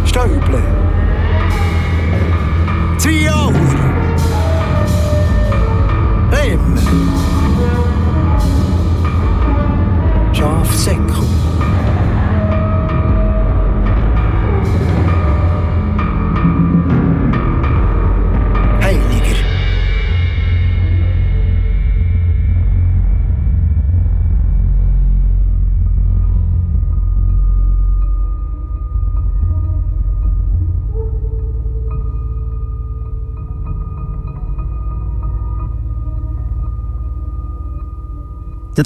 Stäuble. 0.05 0.63
Zwei 2.99 3.31
Auer. 3.31 3.64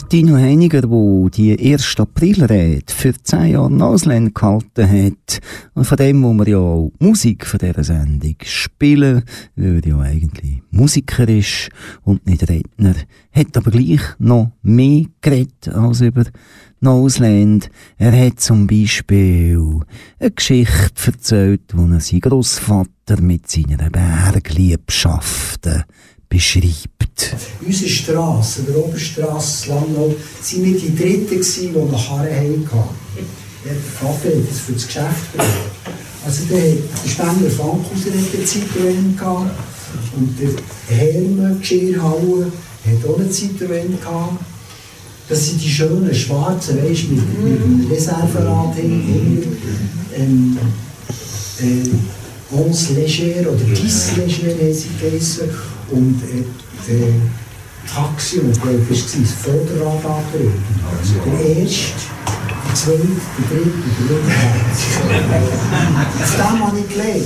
Der 0.01 0.09
Tino 0.09 0.37
Heiniger, 0.37 0.83
der 0.83 1.31
die 1.31 1.73
1. 1.75 1.97
Aprilrede 1.99 2.83
für 2.87 3.13
10 3.21 3.47
Jahre 3.49 3.69
in 3.69 3.83
Ausland 3.83 4.33
gehalten 4.33 4.89
hat, 4.89 5.41
und 5.75 5.85
von 5.85 5.97
dem, 5.97 6.23
wo 6.23 6.33
wir 6.35 6.49
ja 6.49 6.59
auch 6.59 6.93
Musik 7.01 7.45
von 7.45 7.59
dieser 7.59 7.83
Sendung 7.83 8.37
spielen, 8.45 9.25
weil 9.57 9.81
er 9.83 9.87
ja 9.87 9.99
eigentlich 9.99 10.63
Musiker 10.71 11.29
ist 11.29 11.71
und 12.05 12.25
nicht 12.27 12.49
Redner, 12.49 12.95
hat 13.33 13.57
aber 13.57 13.73
gleich 13.73 14.01
noch 14.19 14.53
mehr 14.63 15.07
geredet 15.21 15.69
als 15.69 16.01
über 16.01 16.25
Ausland. 16.85 17.69
Er 17.97 18.13
hat 18.13 18.39
zum 18.39 18.69
Beispiel 18.69 19.81
eine 20.21 20.31
Geschichte 20.31 21.11
erzählt, 21.11 21.73
wo 21.75 21.93
er 21.93 22.01
seinen 22.01 22.21
Großvater 22.21 23.21
mit 23.21 23.51
seinen 23.51 23.91
Bergliebschaften 23.91 25.85
beschreibt. 26.29 27.37
Unsere 27.65 27.91
Strasse, 27.91 28.63
der 28.63 28.77
Oberstrasse 28.77 29.69
Langnau, 29.69 30.09
waren 30.09 30.65
wir 30.65 30.79
die 30.79 30.95
Dritten, 30.95 31.41
die 31.43 31.67
noch 31.69 32.09
Karren 32.09 32.69
hatten. 32.73 32.89
Der 33.65 33.75
Vater 33.75 34.29
hat 34.29 34.51
das 34.51 34.61
für 34.61 34.73
das 34.73 34.87
Geschäft 34.87 35.33
gebracht. 35.33 35.49
Also 36.25 36.45
der, 36.45 36.61
der 36.61 37.09
Spender 37.09 37.51
Fankhauser 37.51 38.11
hat 38.11 38.35
eine 38.35 38.45
Citroën 38.47 39.17
gehabt 39.17 39.51
und 40.17 40.37
der 40.39 40.97
Hermann 40.97 41.59
Geschirrhauen 41.61 42.45
hat 42.45 43.09
auch 43.09 43.19
eine 43.19 43.29
Citroën 43.29 43.99
gehabt. 43.99 44.45
Das 45.29 45.47
sind 45.47 45.63
die 45.63 45.69
schönen 45.69 46.15
schwarzen, 46.15 46.79
weißt 46.83 47.05
du, 47.05 47.15
mit, 47.15 47.45
mit 47.45 47.63
dem 47.63 47.87
Reserverad 47.91 48.75
hinten. 48.77 49.57
Ähm, 50.15 50.59
äh, 51.61 52.55
Ons 52.55 52.91
Leger 52.91 53.51
oder 53.51 53.65
Dix 53.65 54.17
Leger 54.17 54.55
haben 54.55 54.75
sie 54.75 54.89
geheissen. 55.01 55.51
Und 55.91 56.23
äh, 56.23 56.45
der 56.89 57.09
Taxi, 57.93 58.41
und 58.41 58.61
glaube 58.61 58.81
ich, 58.91 58.91
war 58.91 59.21
das 59.21 59.33
Vorderrad 59.33 60.05
angerührt. 60.05 60.53
Der 61.27 61.63
erste, 61.63 61.93
der 62.67 62.75
zweite, 62.75 62.99
der 62.99 63.59
dritte, 63.59 63.89
der 63.99 64.19
dritte. 64.19 64.33
Auf 66.23 66.37
dem 66.37 66.67
habe 66.67 66.79
ich 66.79 66.89
gelernt. 66.89 67.25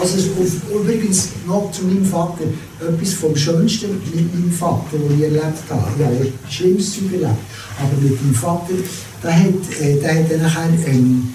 Also 0.00 0.30
auf, 0.40 0.82
übrigens 0.82 1.30
noch 1.46 1.70
zu 1.72 1.84
meinem 1.84 2.04
Vater, 2.04 2.44
etwas 2.80 3.12
vom 3.14 3.36
Schönsten 3.36 4.00
mit 4.14 4.34
meinem 4.34 4.52
Vater, 4.52 4.84
das 4.92 5.16
ich 5.16 5.22
erlebt 5.22 5.44
habe. 5.68 5.90
Ich 5.98 6.04
habe 6.04 6.32
das 6.44 6.54
Schlimmste 6.54 7.04
erlebt. 7.06 7.38
Aber 7.78 8.00
mit 8.00 8.22
meinem 8.22 8.34
Vater, 8.34 8.74
der 9.22 9.38
hat, 9.38 9.80
äh, 9.80 10.00
der 10.00 10.14
hat 10.14 10.30
dann 10.30 10.42
nachher 10.42 10.68
ähm, 10.86 11.34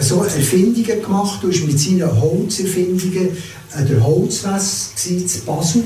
so 0.00 0.22
Erfindungen 0.22 1.02
gemacht. 1.02 1.38
Du 1.42 1.48
mit 1.48 1.78
seinen 1.78 2.20
Holzerfindungen 2.20 3.28
an 3.74 3.86
der 3.86 4.02
Holzmesse 4.02 4.90
in 5.10 5.26
Basel. 5.44 5.84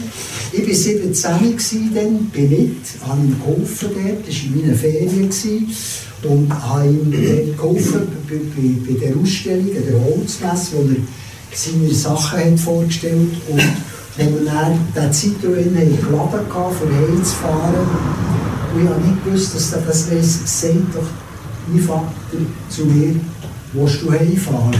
Ich 0.52 0.66
war 0.66 0.74
17 0.74 1.56
gsi 1.56 1.90
dann, 1.94 2.26
bin 2.26 2.50
mit, 2.50 2.76
habe 3.06 3.20
ihm 3.20 3.36
geholfen 3.40 3.88
dort, 3.94 4.28
das 4.28 4.36
war 4.36 4.44
in 4.44 4.60
meinen 4.60 4.76
Ferien. 4.76 5.30
Und 6.22 6.52
habe 6.52 6.86
ihm 6.86 7.56
geholfen 7.56 8.02
bei, 8.28 8.36
bei, 8.36 8.92
bei 8.94 9.06
der 9.06 9.16
Ausstellung 9.16 9.76
an 9.76 9.84
der 9.88 10.04
Holzmesse, 10.04 10.76
wo 10.76 10.82
er 10.82 10.96
seine 11.54 11.92
Sachen 11.92 12.38
hat 12.38 12.60
vorgestellt 12.60 13.32
und 13.48 13.60
wo 14.16 14.24
wir 14.24 14.44
dann 14.44 14.78
den 14.94 15.12
Citroën 15.12 15.74
geladen 15.74 16.32
hatten, 16.32 16.76
von 16.76 16.94
heimzufahren. 16.94 17.86
Und 18.74 18.82
ich 18.82 18.88
habe 18.88 19.00
nicht 19.00 19.24
gewusst, 19.24 19.54
dass 19.54 19.70
das 19.70 20.10
weiss, 20.10 20.60
sagt 20.60 20.94
doch 20.94 21.08
mein 21.68 21.82
Vater 21.82 22.12
zu 22.68 22.84
mir, 22.86 23.16
willst 23.72 24.02
du 24.02 24.10
heimfahren? 24.10 24.76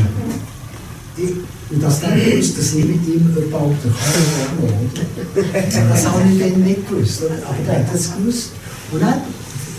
Ich, 1.16 1.32
und 1.70 1.82
das 1.82 2.01
dann 2.01 2.14
gewusst, 2.14 2.59
dass 2.59 2.74
ich 2.74 2.84
mit 2.84 3.07
ihm 3.07 3.34
überhaupt 3.36 3.76
der 3.84 3.93
Karre 3.93 5.62
habe. 5.62 5.88
Das 5.88 6.07
habe 6.07 6.22
ich 6.30 6.38
dann 6.38 6.61
nicht 6.62 6.88
gewusst. 6.88 7.22
oder? 7.22 7.34
Aber 7.47 7.57
der 7.66 7.78
hat 7.78 7.95
das 7.95 8.14
gewusst. 8.14 8.51
Und 8.93 9.01
dann, 9.01 9.20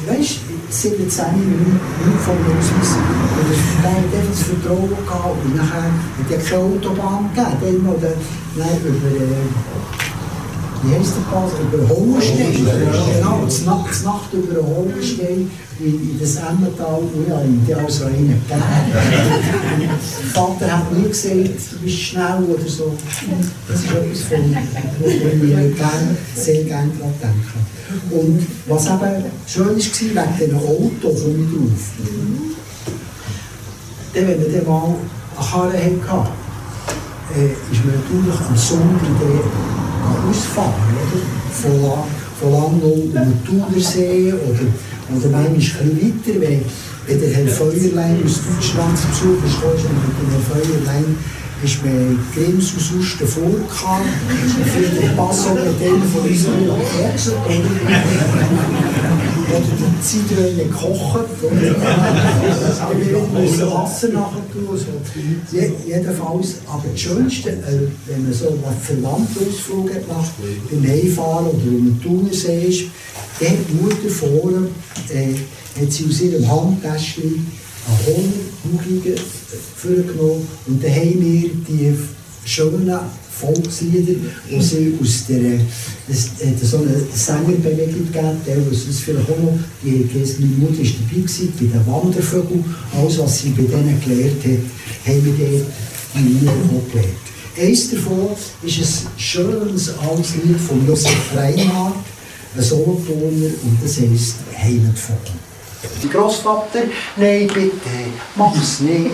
weißt 0.07 0.38
du, 0.38 0.74
17 0.74 1.26
Minuten 1.38 1.80
von 2.26 2.36
mir 2.36 2.57
Ausweis. 2.57 2.97
Und 3.38 3.84
der 3.84 3.91
hat 3.91 3.97
einfach 3.97 4.32
das 4.32 4.43
Vertrauen 4.43 4.89
gehabt. 4.89 5.45
Und 5.45 5.55
nachher 5.55 5.84
hat 5.84 6.32
er 6.32 6.38
keine 6.38 6.64
Autobahn 6.64 7.30
gegeben. 7.34 7.84
Dann, 7.84 7.93
oder, 7.93 8.14
nein, 8.57 8.78
über, 8.84 9.07
äh, 9.09 10.12
wie 10.84 10.96
heisst 10.96 11.14
der 11.16 11.22
Pass? 11.32 11.52
Über 11.62 11.90
Hohenstein. 11.90 12.54
Genau, 12.54 13.42
das 13.46 13.66
Nacht, 13.66 14.04
Nacht 14.04 14.34
über 14.34 14.62
Hohenstein 14.62 15.50
in, 15.80 16.20
das 16.20 16.36
Emmental. 16.36 17.00
Und 17.00 17.28
ja, 17.28 17.42
ihm 17.42 17.66
die 17.66 17.74
also 17.74 18.06
gegeben. 18.06 18.42
Der 18.50 18.58
Vater 20.34 20.78
hat 20.78 20.92
nie 20.94 21.08
gesagt, 21.08 21.72
du 21.72 21.80
bist 21.84 22.00
schnell 22.00 22.44
oder 22.44 22.68
so. 22.68 22.94
Das 23.68 23.80
ist 23.80 23.92
etwas, 23.92 24.22
von, 24.24 24.56
wo 25.00 25.08
ich 25.08 25.76
gerne, 25.76 26.18
sehr 26.36 26.64
gerne 26.64 26.92
daran 27.00 27.14
denke. 27.22 27.64
Und 28.12 28.48
was 28.68 28.86
eben 28.88 29.26
schön 29.46 29.66
war, 29.68 29.76
wegen 29.76 30.38
diesen 30.40 30.56
Autos, 30.56 31.24
die 31.26 31.42
ich 31.42 31.50
drauf 31.50 32.14
dann, 34.14 34.28
wenn 34.28 34.42
man 34.42 34.54
dann 34.54 34.68
mal 34.68 34.96
eine 35.36 35.46
Karre 35.50 36.08
hatte, 36.08 36.30
äh, 37.36 37.52
ist 37.72 37.86
man 37.86 37.96
natürlich 37.96 38.40
am 38.48 38.58
Sonntag 38.58 39.83
ausfahren, 40.30 40.74
oder? 41.01 41.22
Von, 41.51 42.04
von 42.39 42.51
Langnau 42.51 42.95
den 43.14 43.43
Thunersee 43.45 44.34
oder, 44.34 44.66
oder 45.16 45.30
manchmal 45.30 45.45
ein 45.45 45.56
bisschen 45.56 45.97
weiter, 45.97 46.41
wenn, 46.41 46.62
wenn 47.08 47.20
der 47.20 47.30
Herr 47.30 47.47
Feuerlein 47.47 48.22
aus 48.26 48.39
Deutschland 48.47 48.97
zu 48.97 49.36
Besuch 49.41 49.76
ist, 49.76 49.86
und 49.86 49.99
mit 50.01 50.16
dem 50.20 50.30
Herr 50.32 50.41
Feuerlein 50.49 51.18
ist 51.64 51.84
man 51.84 52.20
Grims 52.34 52.74
aus 52.76 52.91
Osten 52.99 53.28
vorgekommen, 53.28 54.09
für 54.66 54.99
den 54.99 55.16
Passo 55.16 55.53
mit 55.53 55.80
dem 55.80 56.03
von 56.03 56.22
unseren 56.30 56.70
Ärzten 57.01 57.32
oder 59.49 59.61
die 59.80 60.01
Zitrone 60.01 60.66
gekocht. 60.66 61.26
oder? 61.41 61.76
Aber 62.82 62.99
wir 62.99 63.41
müssen 63.41 63.72
Wasser 63.72 64.09
nachher 64.09 64.43
tun. 64.51 64.78
So. 64.78 65.55
Je, 65.55 65.72
jedenfalls, 65.88 66.55
aber 66.68 66.84
das 66.91 66.99
Schönste, 66.99 67.49
äh, 67.51 67.88
wenn 68.07 68.24
man 68.24 68.34
so 68.34 68.47
einen 68.47 68.82
Verwandtenausflug 68.82 69.93
hat 69.93 70.07
gemacht, 70.07 70.32
beim 70.70 70.91
Heimfahren 70.91 71.47
oder 71.47 71.55
um 71.55 71.86
den 71.86 72.01
Thunersee 72.01 72.66
ist, 72.66 72.84
dann 73.39 73.57
die 73.70 73.74
Mutter 73.82 74.09
vorne, 74.09 74.68
äh, 75.09 75.82
hat 75.82 75.91
sie 75.91 76.05
aus 76.07 76.22
ihrem 76.22 76.49
Handtäschchen 76.49 77.62
Honighugigen 78.06 79.16
vorgenommen 79.76 80.48
und 80.68 80.84
dann 80.84 80.92
haben 80.92 81.22
wir 81.22 81.50
die 81.68 81.96
schönen 82.46 82.90
Volkslieder, 83.40 84.14
die 84.50 84.62
sie 84.62 84.98
aus 85.02 85.26
der, 85.28 85.60
es 86.08 86.30
hat 86.46 86.60
so 86.62 86.78
eine 86.78 86.96
Sängerbewegung 87.14 88.06
gegeben, 88.06 88.38
der, 88.46 88.58
was 88.70 88.88
es 88.88 89.00
vielleicht 89.00 89.30
auch 89.30 89.38
noch, 89.38 89.58
die 89.84 90.08
heisst, 90.14 90.40
meine 90.40 90.54
Mutter 90.54 90.78
war 90.78 90.86
dabei 90.86 91.22
gewesen, 91.22 91.54
bei 91.60 91.66
den 91.66 91.88
Wandervögeln, 91.88 92.64
alles 92.96 93.20
was 93.20 93.42
sie 93.42 93.50
bei 93.50 93.64
denen 93.64 94.00
gelernt 94.02 94.44
hat, 94.44 95.14
haben 95.14 95.26
wir 95.26 95.34
dort 95.34 95.68
die 96.16 96.20
Lieder 96.20 96.52
auch 96.52 96.92
gelernt. 96.92 97.24
Eins 97.60 97.90
davon 97.92 98.30
ist 98.64 98.80
ein 98.80 99.20
schönes 99.20 99.90
altes 100.00 100.36
Lied 100.36 100.60
von 100.60 100.88
Josef 100.88 101.36
Reinhardt, 101.36 101.96
ein 102.56 102.64
Solothurner, 102.64 103.52
und 103.64 103.78
das 103.82 104.00
heisst 104.00 104.36
Heimatvogel. 104.58 105.43
Die 106.02 106.10
Großvater, 106.10 106.84
nein 107.18 107.48
bitte, 107.48 107.90
mach's 108.36 108.80
nicht. 108.80 109.12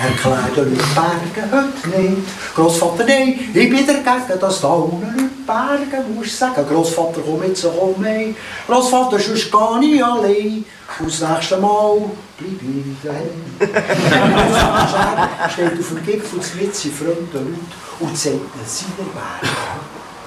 Erklär 0.00 0.48
den 0.54 0.76
Leuten 0.76 0.94
Berge 0.94 1.48
heute 1.50 1.88
nicht. 2.02 2.54
Großvater, 2.54 3.04
nein, 3.06 3.38
ich 3.54 3.70
bin 3.70 3.86
dagegen, 3.86 4.38
dass 4.40 4.60
da 4.60 4.68
unten 4.68 5.30
Leute 5.46 5.46
Berge 5.46 6.04
musst 6.14 6.38
sagen. 6.38 6.66
Großvater, 6.68 7.20
komm 7.24 7.42
jetzt, 7.44 7.66
komm 7.78 8.02
mit. 8.02 8.36
Großvater, 8.66 9.18
sonst 9.18 9.50
gar 9.50 9.78
nicht 9.78 10.02
allein. 10.02 10.64
Und 11.00 11.08
das 11.08 11.28
nächste 11.28 11.56
Mal 11.56 11.96
bleib 12.38 12.60
ich 12.62 12.96
daheim. 13.02 13.44
Er 15.42 15.50
steht 15.50 15.78
auf 15.78 15.88
dem 15.88 16.04
Gipfel 16.04 16.40
mit 16.60 16.74
seinen 16.74 16.94
fremden 16.94 17.28
Leuten 17.32 17.60
und 18.00 18.16
zeigt 18.16 18.34
ihnen 18.34 18.66
seine 18.66 19.08
Berge. 19.12 19.54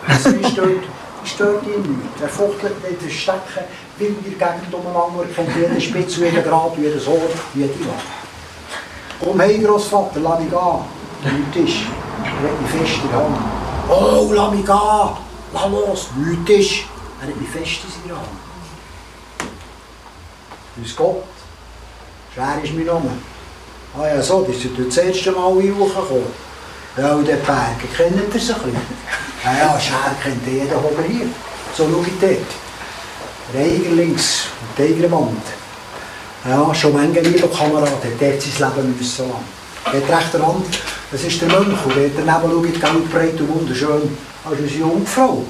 Das 0.07 0.25
ist 0.25 0.57
dort 0.57 0.83
stört 1.27 1.63
ihn. 1.63 2.01
Er 2.21 2.29
fuchtelt 2.29 2.83
nicht, 2.83 3.03
er 3.03 3.09
stecken, 3.09 3.65
in 3.99 4.23
Gegend 4.23 4.73
umeinander, 4.73 5.23
er 5.27 5.33
kennt 5.33 5.55
jeden 5.55 5.81
Spitz, 5.81 6.17
jeden 6.17 6.43
Grad, 6.43 6.77
jeden 6.77 7.07
Ohr, 7.07 7.29
jede 7.53 7.73
Lage. 7.79 8.17
Komm 9.23 9.39
hey, 9.39 9.59
Großvater, 9.59 10.19
lass 10.19 10.39
mich 10.39 10.49
gehen. 10.49 11.55
Nichts. 11.55 11.73
Er 12.23 12.51
hat 12.51 12.61
mich 12.61 12.71
fest 12.71 13.03
in 13.03 13.09
der 13.09 13.19
Hand. 13.19 13.37
Oh, 13.89 14.31
lass 14.33 14.51
mich 14.51 14.65
gehen. 14.65 14.77
Lass 15.53 15.69
los. 15.71 16.09
Ist. 16.47 16.71
Er 17.21 17.27
hat 17.27 17.35
mich 17.35 17.49
fest 17.49 17.81
in 17.83 18.09
seiner 18.09 18.19
Hand. 18.19 18.27
Grüß 20.75 20.95
Gott. 20.95 21.23
Schwer 22.33 22.59
ist 22.63 22.73
mein 22.75 22.85
Name. 22.85 23.09
Ah 23.97 24.07
ja, 24.07 24.21
so, 24.21 24.43
das 24.43 24.57
ist 24.57 24.69
das 24.77 24.97
erste 24.97 25.31
Mal 25.31 25.59
hier 25.59 25.75
hochgekommen. 25.75 26.46
Ja, 26.97 27.13
und 27.13 27.27
den 27.27 27.39
Berg 27.43 27.77
kennt 27.95 28.15
ihr 28.15 28.39
sich 28.39 28.55
ein 28.55 28.61
bisschen. 28.61 28.75
Ja, 29.43 29.55
ja, 29.55 29.79
Scher 29.79 30.15
kennt 30.23 30.47
jeder 30.47 30.77
oben 30.77 31.03
hier. 31.07 31.27
So 31.75 31.87
schau 31.91 32.01
ich 32.01 32.19
dort. 32.19 32.49
Reiger 33.53 33.95
links 33.95 34.45
und 34.59 34.83
Tigerwand. 34.83 35.43
Ja, 36.43 36.73
schon 36.73 36.93
manche 36.93 37.19
liebe 37.21 37.47
Kameraden, 37.47 38.17
der 38.19 38.33
hat 38.33 38.41
sein 38.41 38.73
Leben 38.75 38.97
müssen 38.97 39.29
lang. 39.29 39.43
Dort 39.85 40.09
rechter 40.09 40.47
Hand, 40.47 40.79
das 41.11 41.23
ist 41.23 41.39
der 41.39 41.49
Mönch. 41.49 41.85
Und 41.85 41.95
dort 41.95 42.11
daneben 42.17 42.65
schaut 42.65 42.81
ganz 42.81 43.09
breit 43.11 43.41
und 43.41 43.49
wunderschön. 43.53 44.17
Das 44.43 44.53
ist 44.53 44.59
unsere 44.61 44.79
Jungfrau. 44.79 45.43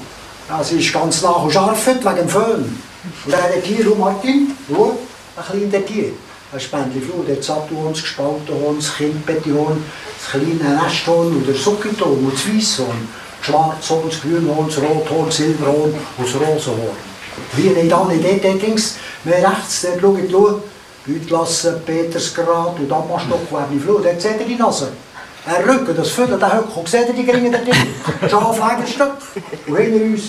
Ja, 0.50 0.62
sie 0.62 0.78
ist 0.78 0.92
ganz 0.92 1.22
nach 1.22 1.44
und 1.44 1.52
scharf 1.52 1.86
wegen 1.86 2.14
dem 2.14 2.28
Föhn. 2.28 2.82
Und 3.24 3.32
dann 3.32 3.40
hat 3.40 3.64
hier, 3.64 3.86
Martin, 3.94 4.54
schau, 4.68 4.98
ein 5.34 5.70
kleiner 5.70 5.86
Tier. 5.86 6.12
Ein 6.50 6.60
Spendlifloh, 6.60 7.24
der 7.24 7.42
Sattelhorn, 7.42 7.92
das 7.92 8.00
gespaltene 8.00 8.74
das 8.76 8.96
Kindbettihorn, 8.96 9.84
das 10.18 10.30
kleine 10.30 10.80
Nesthorn 10.82 11.26
und 11.26 11.46
der 11.46 11.54
Suckenton 11.54 12.24
und 12.24 12.32
das 12.32 12.48
Weisshorn, 12.48 13.06
das 13.38 13.46
Schwarzhorn, 13.46 14.08
das 14.08 14.22
Grünhorn, 14.22 14.66
das 14.66 14.78
Rothorn, 14.78 15.26
das 15.26 15.36
Silberhorn 15.36 15.92
und 15.92 16.26
das 16.26 16.34
Rosenhorn. 16.34 16.96
Wie 17.52 17.68
nicht 17.68 17.92
alle 17.92 18.16
dort, 18.16 18.62
links, 18.62 18.96
mehr 19.24 19.46
rechts, 19.46 19.82
dort 19.82 20.00
schaut, 20.00 20.30
schau, 20.30 20.62
Gütlassen, 21.04 21.82
Petersgrad 21.84 22.78
und 22.78 22.88
Dammerstock, 22.88 23.52
Weblifloh, 23.52 23.98
dort 23.98 24.22
seht 24.22 24.40
ihr 24.40 24.46
die 24.46 24.56
Nase. 24.56 24.88
Er 25.44 25.68
Rücken, 25.68 25.94
das 25.94 26.08
Füllen, 26.08 26.40
der 26.40 26.56
Höckel, 26.56 26.86
seht 26.86 27.08
ihr 27.08 27.14
die 27.14 27.26
Geringe 27.26 27.50
da 27.50 27.58
drin? 27.58 27.74
Schaflegerstück. 28.26 29.16
Und 29.66 29.76
hinter 29.76 30.02
uns 30.02 30.22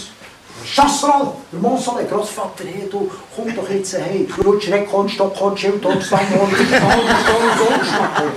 Chasseral, 0.65 1.33
der 1.51 1.59
Monsalé, 1.59 2.05
Großvater, 2.05 2.63
hey, 2.65 2.87
du, 2.89 3.09
komm 3.35 3.55
doch 3.55 3.69
jetzt 3.69 3.93
heim. 3.95 4.27
Rutsch, 4.45 4.69
Rekon, 4.69 5.09
Stockhorn, 5.09 5.57
Schildhorn, 5.57 6.01
Stanghorn, 6.01 6.51
Stahlhorn, 6.51 7.49
Goldschmackhorn. 7.57 8.31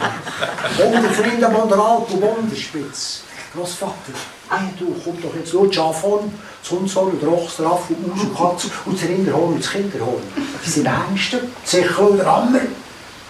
Und 0.78 1.02
der 1.02 1.10
Frieden 1.10 1.52
von 1.52 1.68
der 1.68 1.78
Alp 1.78 2.10
und 2.10 2.22
Wunderspitz. 2.22 3.22
Großvater, 3.54 4.12
hey, 4.48 4.68
du, 4.78 4.94
komm 5.04 5.20
doch 5.20 5.34
jetzt, 5.34 5.74
Schafhorn, 5.74 6.32
das 6.62 6.70
Hundshorn, 6.70 7.20
der 7.20 7.30
Ochs, 7.30 7.56
der 7.56 7.66
Affe, 7.66 7.94
die 7.94 8.08
Maus 8.08 8.64
und 8.64 8.86
und 8.86 9.00
das 9.00 9.08
Rinderhorn 9.08 9.52
und 9.54 9.62
das 9.62 9.70
Kinderhorn. 9.70 10.22
Das 10.64 10.74
sind 10.74 10.86
die 10.86 11.10
Ängste, 11.10 11.40
die 11.64 11.68
Sichel 11.68 12.06
und 12.06 12.18
der 12.18 12.26
Hammer. 12.26 12.60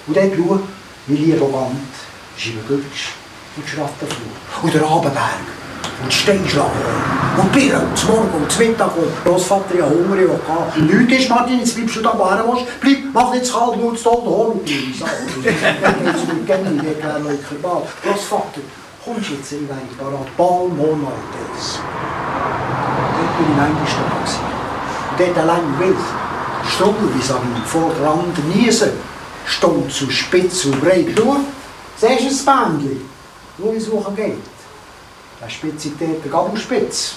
Und 0.07 0.17
dort 0.17 0.33
schau, 0.37 0.61
wie 1.07 1.17
lieber 1.17 1.53
Wand, 1.53 1.77
Schiebergülsch 2.37 3.15
und 3.57 3.69
Schrattenflur. 3.69 4.63
Und 4.63 4.75
der 4.75 4.83
Abenberg 4.83 5.62
und 6.03 6.13
Steinschlag 6.13 6.71
und 7.37 7.53
Birnen, 7.53 7.87
und 7.87 8.09
Morgen 8.09 8.43
und 8.43 8.51
zum 8.51 8.67
Mittag 8.67 8.97
und 8.97 9.25
Großvater 9.25 9.75
ja 9.77 9.85
Hunger, 9.85 10.17
ich 10.17 10.29
will 10.29 11.07
gehen. 11.07 11.09
Nichts 11.09 11.25
ist, 11.25 11.31
Martin, 11.31 11.59
jetzt 11.59 11.75
bleibst 11.77 11.97
du 11.97 12.01
da, 12.03 12.13
wo 12.17 12.25
du 12.25 12.57
willst. 12.57 12.81
Bleib, 12.81 12.99
mach 13.13 13.33
nicht 13.33 13.47
zu 13.47 13.53
kalt, 13.55 13.77
nur 13.79 13.97
zu 13.97 14.05
toten 14.05 14.27
Horn 14.27 14.51
und 14.53 14.65
bleib. 14.65 15.83
Dann 15.83 16.05
geht's 16.05 16.27
mir 16.27 16.45
gerne, 16.45 16.71
ich 16.75 16.89
erkläre 16.89 17.27
euch 17.27 17.63
Ball. 17.63 17.83
Großvater, 18.03 18.61
kommst 19.05 19.31
du 19.31 19.35
jetzt 19.35 19.53
in 19.53 19.69
die 19.69 19.95
parat? 19.97 20.37
Balmonaltes. 20.37 21.81
Dort 23.17 23.39
bin 23.39 23.47
ich 23.49 23.57
manchmal 23.57 24.07
da 24.11 24.17
gewesen. 24.19 24.41
Und 25.11 25.21
dort 25.21 25.39
allein 25.39 25.79
wild. 25.79 25.97
Wie 26.65 27.23
so 27.23 27.35
ein 27.35 27.63
Vorderrand 27.67 28.55
Niesen. 28.55 28.93
Stund 29.45 29.93
zu 29.93 30.11
spitz 30.11 30.65
und 30.65 30.81
breit. 30.81 31.07
Schau, 31.17 31.37
siehst 31.97 32.21
du 32.21 32.29
das 32.29 32.45
Bändchen? 32.45 33.09
Wie 33.59 33.77
es 33.77 33.91
hoch 33.91 34.15
geht. 34.15 34.39
Der 35.43 35.49
Spezität, 35.49 36.25
der 36.25 36.31
Gabelspitz. 36.31 37.17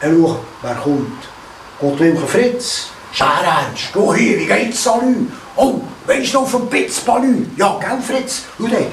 Er 0.00 0.12
schaut, 0.12 0.38
wer 0.62 0.74
kommt. 0.76 1.24
Gott 1.80 1.98
Wilke 1.98 2.24
Fritz. 2.24 2.90
Scherernst, 3.12 3.92
du 3.92 4.14
hier, 4.14 4.38
wie 4.38 4.46
geht's, 4.46 4.84
Salü? 4.84 5.26
Oh, 5.56 5.80
weisst 6.06 6.34
du 6.34 6.40
noch 6.40 6.48
vom 6.48 6.68
Pitzbalü? 6.70 7.46
Ja, 7.56 7.76
gell, 7.80 8.00
Fritz? 8.00 8.42
Schau 8.58 8.68
dort. 8.68 8.86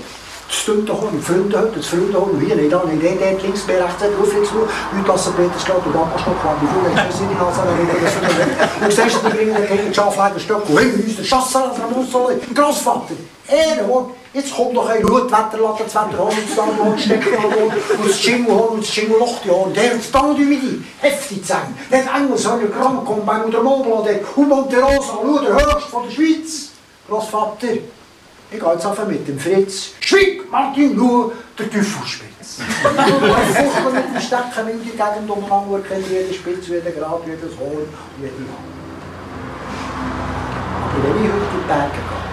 Das 0.48 0.66
tut 0.66 0.90
doch 0.90 1.12
die 1.12 1.20
Freunde 1.20 1.60
heute, 1.60 1.78
das 1.78 1.88
Freunde 1.88 2.20
heute, 2.20 2.40
hier, 2.40 2.56
nicht 2.56 2.74
da, 2.74 2.84
nicht 2.86 3.04
dort, 3.04 3.22
dort, 3.22 3.44
links, 3.44 3.68
mehr 3.68 3.84
rechts, 3.84 4.02
dort, 4.02 4.28
Fritz, 4.28 4.50
schau. 4.50 4.98
Heute 4.98 5.08
lassen 5.08 5.34
Petersgrad 5.36 5.86
und 5.86 5.94
Dammerstock, 5.94 6.36
die 6.60 6.68
Freunde, 6.68 6.90
ich 6.90 6.98
weiß 6.98 7.20
nicht, 7.22 7.40
was 7.40 7.58
er 7.58 7.66
redet. 7.78 8.82
Du 8.82 9.10
siehst, 9.10 9.26
die 9.26 9.30
bringen 9.30 9.56
den 9.56 9.68
Kind 9.68 9.96
Schafleiderstock, 9.96 10.70
und 10.70 10.80
hinter 10.80 11.06
uns 11.06 11.16
der 11.18 11.26
Chasser, 11.26 11.76
der 11.78 11.98
Mussole, 11.98 12.36
der 12.38 12.64
Grossvater. 12.64 13.14
Ehrenwort, 13.48 14.12
jetzt 14.34 14.56
kommt 14.56 14.76
doch 14.76 14.90
ein 14.90 15.04
Hutwetterlatte, 15.04 15.84
das 15.84 15.96
Wetterhorn, 15.96 16.36
das 16.46 16.56
Dammerhorn, 16.56 16.94
das 16.94 17.04
Steckhorn, 17.04 17.54
und 17.54 18.10
das 18.10 18.20
Schingelhorn, 18.20 18.70
und 18.70 18.82
das 18.82 18.94
Schingellochtihorn, 18.94 19.74
der 19.74 19.94
hat 19.94 20.00
dann 20.14 20.38
wie 20.38 20.58
die 20.58 20.84
heftig 21.00 21.46
sein. 21.46 21.78
Der 21.92 22.06
hat 22.06 22.22
Engelshörner 22.22 22.68
krank, 22.68 23.06
kommt 23.06 23.26
bei 23.26 23.38
Mutter 23.38 23.62
Mobla, 23.62 24.02
der 24.02 24.20
Monterosa, 24.36 25.20
schau, 25.22 25.40
der 25.40 25.54
höchste 25.54 25.90
von 25.90 26.04
der 26.04 26.12
Schweiz. 26.12 26.70
Grossvater, 27.08 27.68
ich 28.52 28.60
gehe 28.60 28.74
jetzt 28.74 28.86
einfach 28.86 29.08
mit 29.08 29.28
dem 29.28 29.40
Fritz. 29.40 29.92
Schwieg, 30.00 30.50
Martin, 30.50 30.96
schau, 30.98 31.32
der 31.58 31.70
Teufelspitz. 31.70 32.60
Er 32.84 33.64
fuchtelt 33.64 33.96
mit 33.96 34.16
dem 34.16 34.22
Stecken 34.22 34.70
in 34.70 34.84
die 34.84 34.92
Gegend 34.92 35.30
umeinander, 35.30 35.80
kennt 35.88 36.08
jede 36.10 36.34
Spitze, 36.34 36.76
jeder 36.76 36.92
Grad, 36.92 37.22
jedes 37.26 37.58
Horn 37.58 37.78
und 37.78 38.22
jede 38.22 38.34
Hand. 38.34 38.74
Aber 40.76 41.04
wenn 41.04 41.26
ich 41.26 41.32
heute 41.32 41.44
in 41.44 41.62
die 41.62 41.68
Berge 41.68 41.92
gehe, 41.94 42.33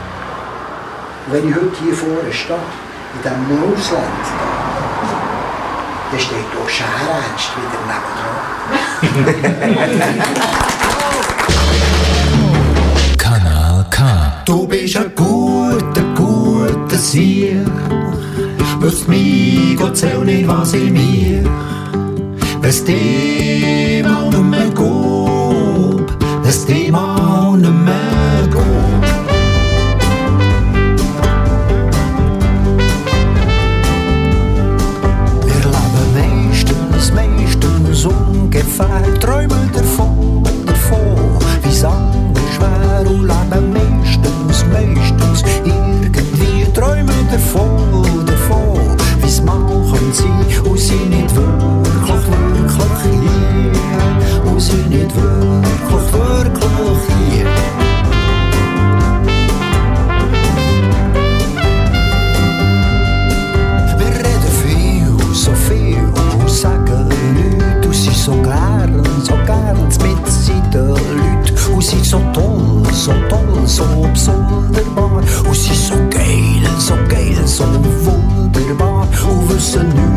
wenn 1.32 1.48
ich 1.48 1.54
heute 1.54 1.70
hier 1.84 1.94
vorne 1.94 2.32
stehe, 2.32 2.58
in 3.14 3.22
diesem 3.22 3.48
Mausland, 3.48 4.24
dann 6.10 6.18
steht 6.18 6.38
hier 6.38 6.68
Schärernst 6.68 7.50
wieder 7.56 7.80
nebenan. 7.86 8.40
Kanal 13.16 13.86
K. 13.90 14.42
Du 14.44 14.66
bist 14.66 14.96
ein 14.96 15.12
guter, 15.14 16.02
guter 16.16 16.96
Sieg. 16.96 17.64
Wirfst 18.80 19.06
mich, 19.06 19.76
Gott 19.76 19.96
zähl 19.96 20.24
nicht, 20.24 20.48
was 20.48 20.72
in 20.72 20.92
mir. 20.92 21.48
Wenn's 22.60 22.84
dem 22.84 24.04
auch 24.04 24.32
nur 24.32 24.42
grob, 24.74 26.10
das 26.42 26.66
Thema 26.66 27.09
davon, 39.80 40.42
davon, 40.66 41.38
wär 42.60 43.10
und 43.10 43.26
leben 43.26 43.72
meistens, 43.72 44.64
meistens 44.72 45.42
irgendwie, 45.64 46.70
träumen 46.74 47.28
davon, 47.30 48.26
davon, 48.26 48.96
wie's 49.22 49.42
machen 49.42 49.82
sie 50.14 50.68
und 50.68 50.78
sie 50.78 50.94
nicht 50.94 51.34
wirklich, 51.34 52.26
wirklich 56.12 57.00
hier. 57.08 57.89
Toll, 73.76 73.86
so 73.86 74.08
besonderbar. 74.12 75.22
Und 75.46 75.54
sind 75.54 75.76
so 75.76 75.94
geil, 76.10 76.62
so 76.78 76.94
geil, 77.08 77.46
so 77.46 77.64
wunderbar. 77.64 79.06
Und 79.28 79.48
wissen 79.48 79.88
nichts, 79.88 80.00
und 80.00 80.09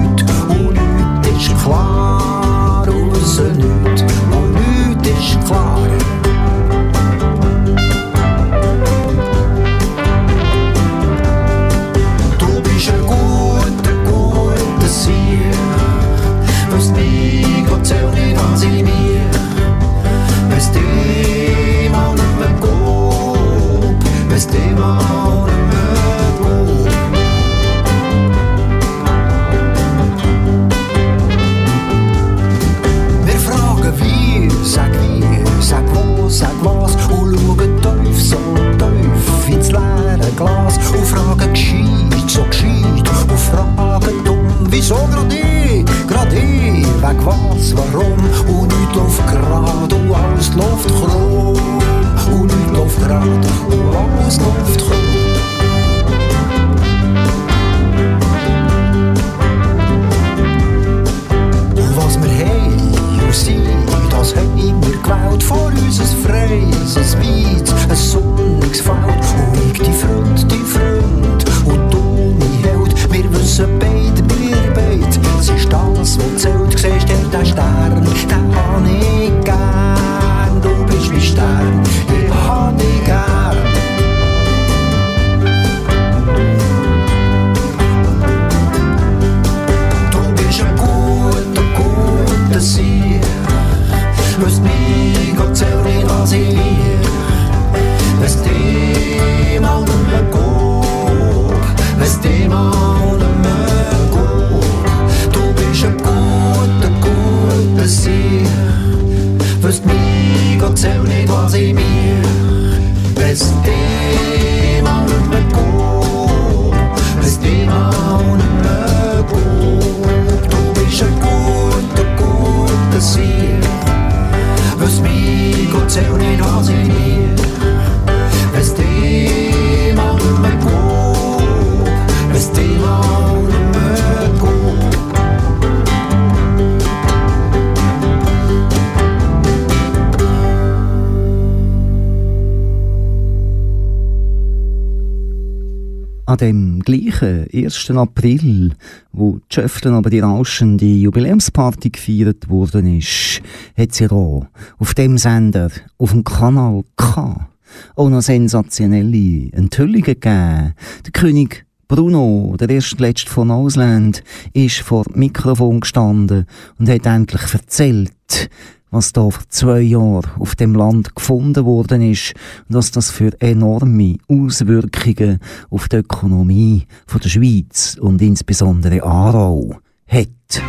dem 146.44 146.82
gleichen 146.82 147.48
1. 147.54 147.92
April, 147.92 148.74
wo 149.14 149.38
die 149.38 149.56
Schöften 149.56 149.94
aber 149.94 150.10
die 150.10 150.20
rauschende 150.20 150.86
Jubiläumsparty 150.86 151.90
gefeiert 151.90 152.50
worden 152.50 152.98
ist, 152.98 153.42
hat 153.78 153.98
ja 153.98 154.10
da, 154.10 154.50
auf 154.78 154.94
dem 154.94 155.18
Sender, 155.18 155.70
auf 155.98 156.12
dem 156.12 156.26
Kanal 156.26 156.84
K, 156.98 157.48
auch 157.96 158.10
noch 158.10 158.22
sensationelle 158.22 159.54
Enthüllungen 159.54 160.04
gegeben. 160.04 160.74
Der 161.06 161.12
König 161.14 161.66
Bruno, 161.88 162.58
der 162.60 162.70
erstletzte 162.70 163.32
von 163.32 163.50
Ausland, 163.50 164.22
ist 164.52 164.80
vor 164.80 165.06
dem 165.06 165.20
Mikrofon 165.20 165.80
gestanden 165.80 166.46
und 166.78 166.90
hat 166.90 167.06
endlich 167.06 167.54
erzählt, 167.54 168.50
was 168.94 169.12
da 169.12 169.28
vor 169.28 169.44
zwei 169.50 169.82
Jahren 169.82 170.30
auf 170.38 170.56
dem 170.56 170.76
Land 170.76 171.16
gefunden 171.16 171.66
worden 171.66 172.04
ist 172.04 172.36
und 172.70 172.76
was 172.76 172.92
das 172.92 173.10
für 173.10 173.32
enorme 173.42 174.18
Auswirkungen 174.28 175.40
auf 175.72 175.90
die 175.90 175.98
Ökonomie 175.98 176.86
von 177.08 177.20
der 177.20 177.30
Schweiz 177.30 177.98
und 178.00 178.22
insbesondere 178.22 179.02
Aarau 179.04 179.78
hat. 180.08 180.62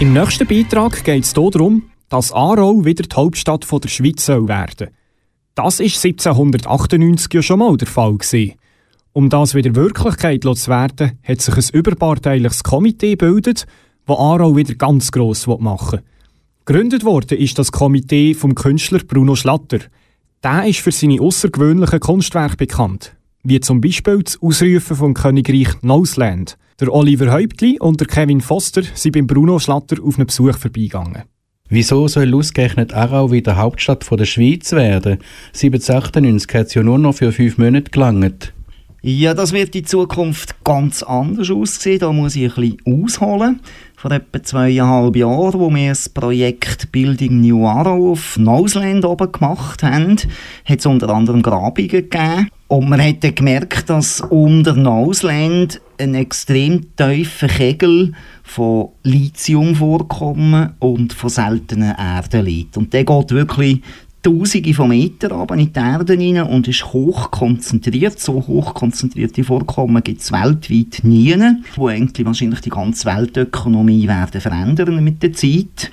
Im 0.00 0.14
nächsten 0.14 0.46
Beitrag 0.46 1.04
geht 1.04 1.24
es 1.24 1.34
darum, 1.34 1.82
dass 2.08 2.32
Aarau 2.32 2.82
wieder 2.86 3.02
die 3.02 3.14
Hauptstadt 3.14 3.66
von 3.66 3.80
der 3.82 3.90
Schweiz 3.90 4.24
soll 4.24 4.48
werden. 4.48 4.88
Das 5.54 5.80
ist 5.80 6.02
1798 6.02 7.34
ja 7.34 7.42
schon 7.42 7.58
mal 7.58 7.76
der 7.76 7.88
Fall 7.88 8.16
gewesen. 8.16 8.54
Um 9.12 9.28
das 9.28 9.54
wieder 9.54 9.74
Wirklichkeit 9.74 10.42
zu 10.44 10.70
werden, 10.70 11.18
hat 11.22 11.40
sich 11.42 11.54
ein 11.54 11.78
überparteiliches 11.78 12.62
Komitee 12.62 13.16
gebildet, 13.16 13.66
das 14.06 14.16
Aarau 14.16 14.56
wieder 14.56 14.74
ganz 14.76 15.12
gross 15.12 15.46
machen 15.46 15.98
will. 15.98 16.04
Gegründet 16.66 17.04
worden 17.04 17.38
ist 17.38 17.58
das 17.58 17.72
Komitee 17.72 18.34
vom 18.34 18.54
Künstler 18.54 19.00
Bruno 19.00 19.34
Schlatter. 19.34 19.78
Der 20.44 20.66
ist 20.66 20.80
für 20.80 20.92
seine 20.92 21.20
außergewöhnlichen 21.20 22.00
Kunstwerke 22.00 22.56
bekannt, 22.56 23.16
wie 23.42 23.60
zum 23.60 23.80
Beispiel 23.80 24.22
das 24.22 24.40
Ausrufen 24.40 24.96
vom 24.96 25.14
Königreich 25.14 25.82
Noseland. 25.82 26.58
Der 26.78 26.92
Oliver 26.92 27.32
Häuptli 27.32 27.78
und 27.80 28.00
der 28.00 28.06
Kevin 28.06 28.40
Foster 28.40 28.82
sind 28.94 29.12
beim 29.12 29.26
Bruno 29.26 29.58
Schlatter 29.58 29.96
auf 30.02 30.18
einen 30.18 30.26
Besuch 30.26 30.56
vorbeigegangen. 30.58 31.22
Wieso 31.70 32.08
soll 32.08 32.34
ausgerechnet 32.34 32.92
Aarau 32.92 33.32
wieder 33.32 33.56
Hauptstadt 33.56 34.04
von 34.04 34.18
der 34.18 34.26
Schweiz 34.26 34.72
werden? 34.72 35.18
1798 35.54 36.54
hat 36.54 36.66
es 36.66 36.74
ja 36.74 36.82
nur 36.82 36.98
noch 36.98 37.14
für 37.14 37.32
fünf 37.32 37.58
Monate 37.58 37.90
gelangt. 37.90 38.52
Ja, 39.02 39.32
das 39.32 39.52
wird 39.52 39.74
in 39.74 39.86
Zukunft 39.86 40.62
ganz 40.62 41.02
anders 41.02 41.50
aussehen. 41.50 42.00
Da 42.00 42.12
muss 42.12 42.36
ich 42.36 42.54
ein 42.54 42.76
bisschen 42.84 43.04
ausholen. 43.04 43.60
Vor 44.00 44.12
etwa 44.12 44.42
zweieinhalb 44.42 45.14
Jahren, 45.14 45.60
wo 45.60 45.68
wir 45.68 45.90
das 45.90 46.08
Projekt 46.08 46.90
Building 46.90 47.42
New 47.42 47.66
Aarau 47.66 48.12
auf 48.12 48.38
Noseland 48.38 49.04
oben 49.04 49.30
gemacht 49.30 49.82
haben, 49.82 50.16
hat 50.64 50.78
es 50.78 50.86
unter 50.86 51.10
anderem 51.10 51.42
Grabungen 51.42 51.90
gegeben. 51.90 52.48
Und 52.68 52.88
man 52.88 53.02
hat 53.02 53.22
dann 53.22 53.34
gemerkt, 53.34 53.90
dass 53.90 54.22
unter 54.22 54.72
Nausland 54.72 55.82
ein 55.98 56.14
extrem 56.14 56.96
tiefer 56.96 57.48
Kegel 57.48 58.14
von 58.42 58.88
Lithium 59.02 59.74
vorkommen 59.74 60.72
und 60.78 61.12
von 61.12 61.28
seltenen 61.28 61.94
Erden 61.94 62.46
liegt. 62.46 62.78
Und 62.78 62.94
der 62.94 63.04
geht 63.04 63.30
wirklich 63.32 63.82
Tausende 64.22 64.74
von 64.74 64.88
Metern 64.88 65.32
runter 65.32 65.54
in 65.54 65.72
die 65.72 65.78
Erde 65.78 66.18
rein 66.18 66.42
und 66.42 66.68
ist 66.68 66.92
hoch 66.92 67.30
konzentriert. 67.30 68.20
So 68.20 68.34
hoch 68.46 68.74
konzentrierte 68.74 69.42
Vorkommen 69.44 70.02
gibt 70.02 70.20
es 70.20 70.30
weltweit 70.30 71.00
nie, 71.04 71.36
wo 71.76 71.88
eigentlich 71.88 72.26
wahrscheinlich 72.26 72.60
die 72.60 72.70
ganze 72.70 73.06
Weltökonomie 73.06 74.06
werden 74.06 74.40
verändern 74.40 75.02
mit 75.02 75.22
der 75.22 75.32
Zeit. 75.32 75.90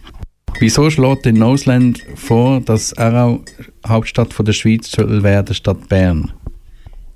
Wieso 0.60 0.90
schlägt 0.90 1.26
denn 1.26 1.36
Nausland 1.36 2.02
vor, 2.16 2.62
dass 2.62 2.98
Aarau 2.98 3.44
Hauptstadt 3.88 4.34
von 4.34 4.46
der 4.46 4.54
Schweiz 4.54 4.92
werden 4.98 5.54
statt 5.54 5.88
Bern? 5.88 6.32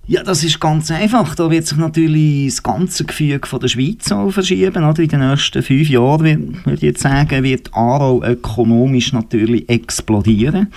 Ja, 0.07 0.23
das 0.23 0.43
ist 0.43 0.59
ganz 0.59 0.91
einfach. 0.91 1.35
Da 1.35 1.49
wird 1.49 1.65
sich 1.65 1.77
natürlich 1.77 2.47
das 2.47 2.63
ganze 2.63 3.05
Gefüge 3.05 3.47
von 3.47 3.59
der 3.59 3.67
Schweiz 3.67 4.11
auch 4.11 4.31
verschieben. 4.31 4.83
Oder? 4.83 4.99
In 4.99 5.09
den 5.09 5.29
nächsten 5.29 5.61
fünf 5.61 5.89
Jahren, 5.89 6.57
würde 6.65 6.75
ich 6.75 6.81
jetzt 6.81 7.01
sagen, 7.01 7.43
wird 7.43 7.73
Aarau 7.73 8.23
ökonomisch 8.23 9.13
natürlich 9.13 9.69
explodieren 9.69 10.67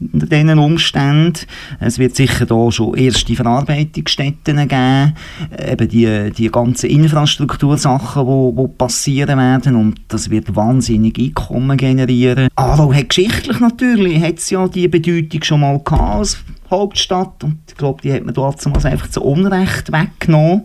unter 0.00 0.26
diesen 0.26 0.58
Umständen. 0.58 1.40
Es 1.80 1.98
wird 1.98 2.16
sicher 2.16 2.46
da 2.46 2.70
schon 2.70 2.94
erste 2.94 3.34
Verarbeitungsstätten 3.34 4.56
geben, 4.68 5.14
eben 5.66 5.88
die, 5.88 6.30
die 6.36 6.48
ganzen 6.48 6.90
Infrastruktursachen, 6.90 8.22
die 8.22 8.28
wo, 8.28 8.52
wo 8.56 8.68
passieren 8.68 9.38
werden 9.38 9.76
und 9.76 10.00
das 10.08 10.30
wird 10.30 10.54
wahnsinnig 10.56 11.18
Einkommen 11.18 11.76
generieren. 11.76 12.48
Aarau 12.56 12.92
hat 12.92 13.10
geschichtlich 13.10 13.60
natürlich, 13.60 14.20
hat 14.20 14.50
ja 14.50 14.68
die 14.68 14.88
Bedeutung 14.88 15.42
schon 15.42 15.60
mal 15.60 15.78
gehabt 15.78 16.16
als 16.16 16.38
Hauptstadt 16.70 17.44
und 17.44 17.58
ich 17.68 17.76
glaube, 17.76 18.02
die 18.02 18.12
hat 18.12 18.24
man 18.24 18.34
dort 18.34 18.64
einfach 18.66 19.10
zu 19.10 19.22
Unrecht 19.22 19.92
weggenommen. 19.92 20.64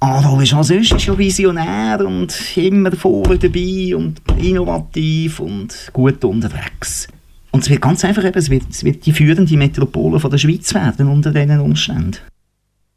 Aarau 0.00 0.40
ist 0.40 0.52
auch 0.52 0.64
sonst 0.64 1.06
ja 1.06 1.16
visionär 1.16 2.04
und 2.06 2.34
immer 2.56 2.92
vorne 2.92 3.38
dabei 3.38 3.96
und 3.96 4.20
innovativ 4.38 5.40
und 5.40 5.90
gut 5.92 6.22
unterwegs. 6.24 7.08
Und 7.54 7.62
es 7.62 7.70
wird 7.70 7.82
ganz 7.82 8.04
einfach 8.04 8.24
eben, 8.24 8.36
es 8.36 8.50
wird, 8.50 8.64
es 8.68 8.82
wird 8.82 9.06
die 9.06 9.12
führende 9.12 9.56
Metropole 9.56 10.18
von 10.18 10.28
der 10.28 10.38
Schweiz 10.38 10.74
werden 10.74 11.06
unter 11.06 11.30
diesen 11.30 11.60
Umständen. 11.60 12.16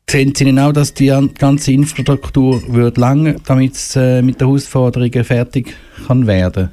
Sehen 0.09 0.33
Sie 0.33 0.45
denn 0.45 0.57
auch, 0.57 0.73
dass 0.73 0.95
die 0.95 1.13
ganze 1.37 1.73
Infrastruktur 1.73 2.63
wird 2.73 2.97
lange, 2.97 3.35
damit 3.45 3.75
es 3.75 3.95
äh, 3.95 4.23
mit 4.23 4.41
den 4.41 4.47
Herausforderungen 4.47 5.23
fertig 5.23 5.75
kann 6.07 6.25
werden? 6.25 6.71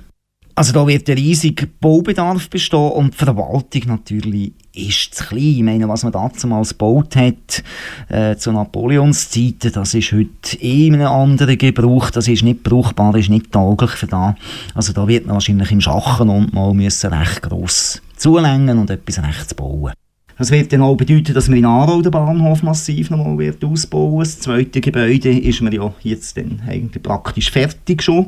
Also 0.57 0.73
da 0.73 0.87
wird 0.87 1.09
ein 1.11 1.19
riesiger 1.19 1.67
Baubedarf 1.81 2.49
bestehen 2.49 2.93
und 2.93 3.13
die 3.13 3.19
Verwaltung 3.19 3.83
natürlich 3.87 4.53
ist 4.73 5.15
zu 5.15 5.25
klein. 5.25 5.43
Ich 5.43 5.63
meine, 5.63 5.89
was 5.89 6.05
man 6.05 6.13
damals 6.13 6.71
gebaut 6.71 7.17
hat, 7.17 7.65
äh, 8.09 8.37
zu 8.37 8.53
Napoleonszeiten, 8.53 9.73
das 9.73 9.95
ist 9.95 10.13
heute 10.13 10.57
eh 10.61 10.87
in 10.87 10.95
einem 10.95 11.09
anderen 11.09 11.59
Gebrauch, 11.59 12.11
das 12.11 12.29
ist 12.29 12.45
nicht 12.45 12.63
brauchbar, 12.63 13.17
ist 13.17 13.31
nicht 13.31 13.51
tauglich 13.51 13.91
für 13.91 14.07
da. 14.07 14.37
Also 14.75 14.93
da 14.93 15.09
wird 15.09 15.27
man 15.27 15.35
wahrscheinlich 15.35 15.73
im 15.73 15.81
Schachen 15.81 16.29
und 16.29 16.53
mal 16.53 16.73
müssen 16.73 17.13
recht 17.13 17.43
gross 17.43 18.01
zulängen 18.17 18.79
und 18.79 18.91
etwas 18.91 19.23
rechts 19.23 19.55
bauen. 19.55 19.93
Das 20.37 20.51
wird 20.51 20.73
dann 20.73 20.83
auch 20.83 20.97
bedeuten, 20.97 21.33
dass 21.33 21.49
man 21.49 21.59
in 21.59 21.65
Aarau 21.65 22.03
den 22.03 22.11
Bahnhof 22.11 22.63
massiv 22.63 23.11
nochmal 23.11 23.39
wird 23.39 23.65
ausbauen 23.65 24.19
Das 24.19 24.41
zweite 24.41 24.81
Gebäude 24.81 25.31
ist 25.31 25.63
man 25.63 25.73
ja 25.73 25.93
jetzt 26.03 26.37
dann 26.37 26.61
eigentlich 26.67 27.03
praktisch 27.03 27.51
fertig 27.51 28.03
schon. 28.03 28.27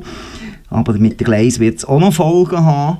Aber 0.69 0.93
mit 0.93 1.19
den 1.19 1.25
Gleis 1.25 1.59
wird 1.59 1.77
es 1.77 1.85
auch 1.85 1.99
noch 1.99 2.13
Folgen 2.13 2.63
haben. 2.63 2.99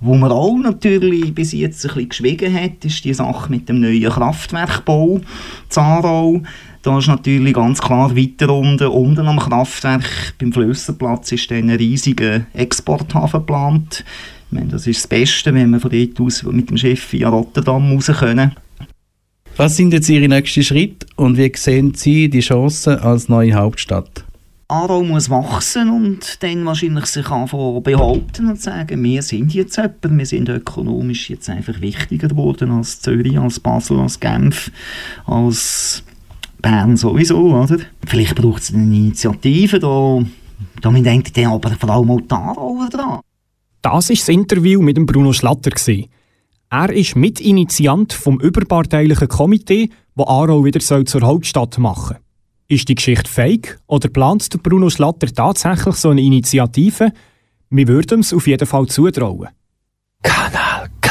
Wo 0.00 0.14
man 0.14 0.30
auch 0.30 0.56
natürlich 0.56 1.34
bis 1.34 1.52
jetzt 1.52 1.84
ein 1.84 1.88
bisschen 1.88 2.08
geschwiegen 2.08 2.54
hat, 2.54 2.84
ist 2.84 3.04
die 3.04 3.14
Sache 3.14 3.50
mit 3.50 3.68
dem 3.68 3.80
neuen 3.80 4.10
Kraftwerkbau 4.10 5.20
Zarau. 5.68 6.40
Da 6.82 6.98
ist 6.98 7.08
natürlich 7.08 7.54
ganz 7.54 7.80
klar 7.80 8.16
weiter 8.16 8.54
unten, 8.54 8.86
unten 8.86 9.26
am 9.26 9.40
Kraftwerk 9.40 10.34
beim 10.38 10.52
Flösserplatz 10.52 11.32
ist 11.32 11.50
dann 11.50 11.68
ein 11.68 11.76
riesiger 11.76 12.46
Exporthafen 12.54 13.40
geplant. 13.40 14.04
Meine, 14.50 14.68
das 14.68 14.86
ist 14.86 15.00
das 15.00 15.06
Beste, 15.06 15.52
wenn 15.52 15.70
wir 15.70 15.80
von 15.80 15.90
dort 15.90 16.20
aus 16.20 16.42
mit 16.42 16.70
dem 16.70 16.76
Schiff 16.76 17.12
via 17.12 17.28
Rotterdam 17.28 17.92
raus 17.92 18.10
können. 18.18 18.52
Was 19.56 19.76
sind 19.76 19.92
jetzt 19.92 20.08
Ihre 20.08 20.28
nächsten 20.28 20.62
Schritte 20.62 21.06
und 21.16 21.36
wie 21.36 21.52
sehen 21.54 21.92
Sie 21.94 22.30
die 22.30 22.40
Chancen 22.40 22.98
als 22.98 23.28
neue 23.28 23.54
Hauptstadt? 23.54 24.24
Aarau 24.70 25.02
muss 25.02 25.30
wachsen 25.30 25.88
und 25.90 26.42
dann 26.42 26.66
wahrscheinlich 26.66 27.06
sich 27.06 27.28
anfangen 27.28 27.82
behaupten 27.82 28.50
und 28.50 28.60
sagen, 28.60 29.02
wir 29.02 29.22
sind 29.22 29.54
jetzt 29.54 29.78
jemand, 29.78 30.18
wir 30.18 30.26
sind 30.26 30.48
ökonomisch 30.50 31.30
jetzt 31.30 31.48
einfach 31.48 31.80
wichtiger 31.80 32.28
geworden 32.28 32.70
als 32.70 33.00
Zürich, 33.00 33.38
als 33.38 33.60
Basel, 33.60 33.98
als 33.98 34.20
Genf, 34.20 34.70
als 35.26 36.02
Bern 36.60 36.98
sowieso, 36.98 37.38
oder? 37.38 37.78
Vielleicht 38.06 38.34
braucht 38.34 38.62
es 38.62 38.74
eine 38.74 38.82
Initiative, 38.82 39.78
da, 39.78 40.22
da 40.82 40.90
denkt 40.90 41.36
dann 41.36 41.46
aber 41.46 41.70
vor 41.70 41.90
allem 41.90 42.10
auch 42.10 42.20
die 42.20 42.30
Aarauer 42.30 42.88
dran. 42.90 43.20
Das 43.82 44.08
war 44.10 44.16
das 44.16 44.28
Interview 44.28 44.82
mit 44.82 44.96
dem 44.96 45.06
Bruno 45.06 45.32
Schlatter. 45.32 45.70
Er 46.70 46.92
ist 46.92 47.16
Mitinitiant 47.16 48.12
vom 48.12 48.40
überparteilichen 48.40 49.28
Komitee, 49.28 49.90
das 50.14 50.26
Aarau 50.26 50.64
wieder 50.64 50.80
zur 50.80 51.22
Hauptstadt 51.22 51.78
machen 51.78 52.16
soll. 52.16 52.22
Ist 52.70 52.88
die 52.88 52.96
Geschichte 52.96 53.30
fake 53.30 53.78
oder 53.86 54.08
plant 54.10 54.52
der 54.52 54.58
Bruno 54.58 54.90
Schlatter 54.90 55.28
tatsächlich 55.28 55.94
so 55.94 56.10
eine 56.10 56.20
Initiative? 56.20 57.12
Wir 57.70 57.88
würden 57.88 58.20
es 58.20 58.34
auf 58.34 58.46
jeden 58.46 58.66
Fall 58.66 58.86
zutrauen. 58.86 59.48
Kanal 60.22 60.88
K. 61.00 61.10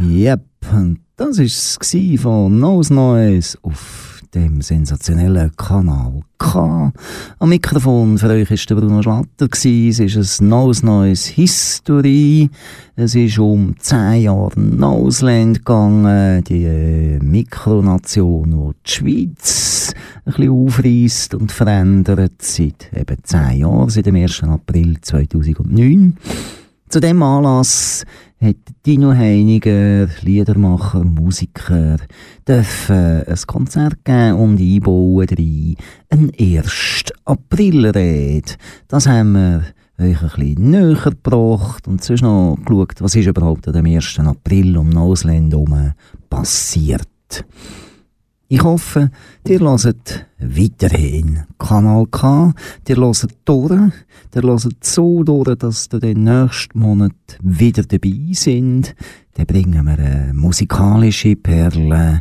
Yep, 0.00 0.44
und 0.72 1.00
das 1.16 1.38
war 1.38 1.44
es 1.44 2.20
von 2.20 2.60
Nose 2.60 2.94
Noise 2.94 3.58
auf 3.62 4.13
dem 4.34 4.62
sensationellen 4.62 5.52
Kanal 5.56 6.20
K. 6.38 6.92
Am 7.38 7.48
Mikrofon 7.48 8.18
für 8.18 8.28
euch 8.28 8.50
war 8.50 8.56
der 8.56 8.74
Bruno 8.74 9.02
Schlatter. 9.02 9.48
Es 9.50 9.64
ist 9.64 10.40
ein 10.40 10.48
neues, 10.48 10.82
neues 10.82 11.26
History. 11.26 12.50
Es 12.96 13.14
ist 13.14 13.38
um 13.38 13.74
zehn 13.78 14.22
Jahre 14.22 14.52
Ausland 14.80 15.58
gegangen. 15.58 16.42
Die 16.44 16.64
äh, 16.64 17.18
Mikronation, 17.20 18.50
die 18.50 18.88
die 18.88 18.90
Schweiz 18.90 19.94
ein 20.24 20.32
bisschen 20.32 20.50
aufreißt 20.50 21.34
und 21.34 21.52
verändert 21.52 22.42
seit 22.42 22.90
eben 22.92 23.16
zehn 23.22 23.58
Jahren, 23.58 23.90
seit 23.90 24.06
dem 24.06 24.16
1. 24.16 24.42
April 24.42 24.96
2009. 25.00 26.16
Zu 26.88 27.00
dem 27.00 27.22
Anlass 27.22 28.04
hat 28.44 28.56
Dino 28.84 29.12
Heiniger, 29.12 30.06
Liedermacher, 30.20 31.02
Musiker, 31.02 31.96
dürfen 32.46 33.22
ein 33.24 33.38
Konzert 33.46 34.04
geben 34.04 34.34
und 34.34 34.60
einbauen 34.60 35.26
rein. 35.28 35.76
Ein 36.10 36.30
1. 36.38 37.04
Aprilrede. 37.24 38.42
Das 38.86 39.06
haben 39.06 39.32
wir 39.32 39.64
euch 39.98 40.22
ein 40.22 40.28
bisschen 40.28 40.70
näher 40.70 40.94
gebracht 40.94 41.88
und 41.88 42.04
sonst 42.04 42.22
noch 42.22 42.58
geschaut, 42.64 43.00
was 43.00 43.14
ist 43.14 43.26
überhaupt 43.26 43.66
am 43.66 43.86
1. 43.86 44.18
April 44.20 44.76
um 44.76 44.90
Nosland 44.90 45.52
herum 45.52 45.92
passiert. 46.28 47.08
Ich 48.54 48.62
hoffe, 48.62 49.10
ihr 49.48 49.58
hört 49.58 50.26
weiterhin 50.38 51.42
Kanal 51.58 52.06
K, 52.06 52.54
ihr 52.86 52.96
hört 52.98 53.26
durch, 53.44 53.72
ihr 54.32 54.42
hört 54.42 54.84
so 54.84 55.24
durch, 55.24 55.58
dass 55.58 55.88
ihr 55.92 55.98
den 55.98 56.22
nächsten 56.22 56.78
Monat 56.78 57.16
wieder 57.42 57.82
dabei 57.82 58.30
sind. 58.30 58.94
Dann 59.32 59.46
bringen 59.46 59.84
wir 59.84 59.98
eine 59.98 60.32
musikalische 60.34 61.34
Perle. 61.34 62.20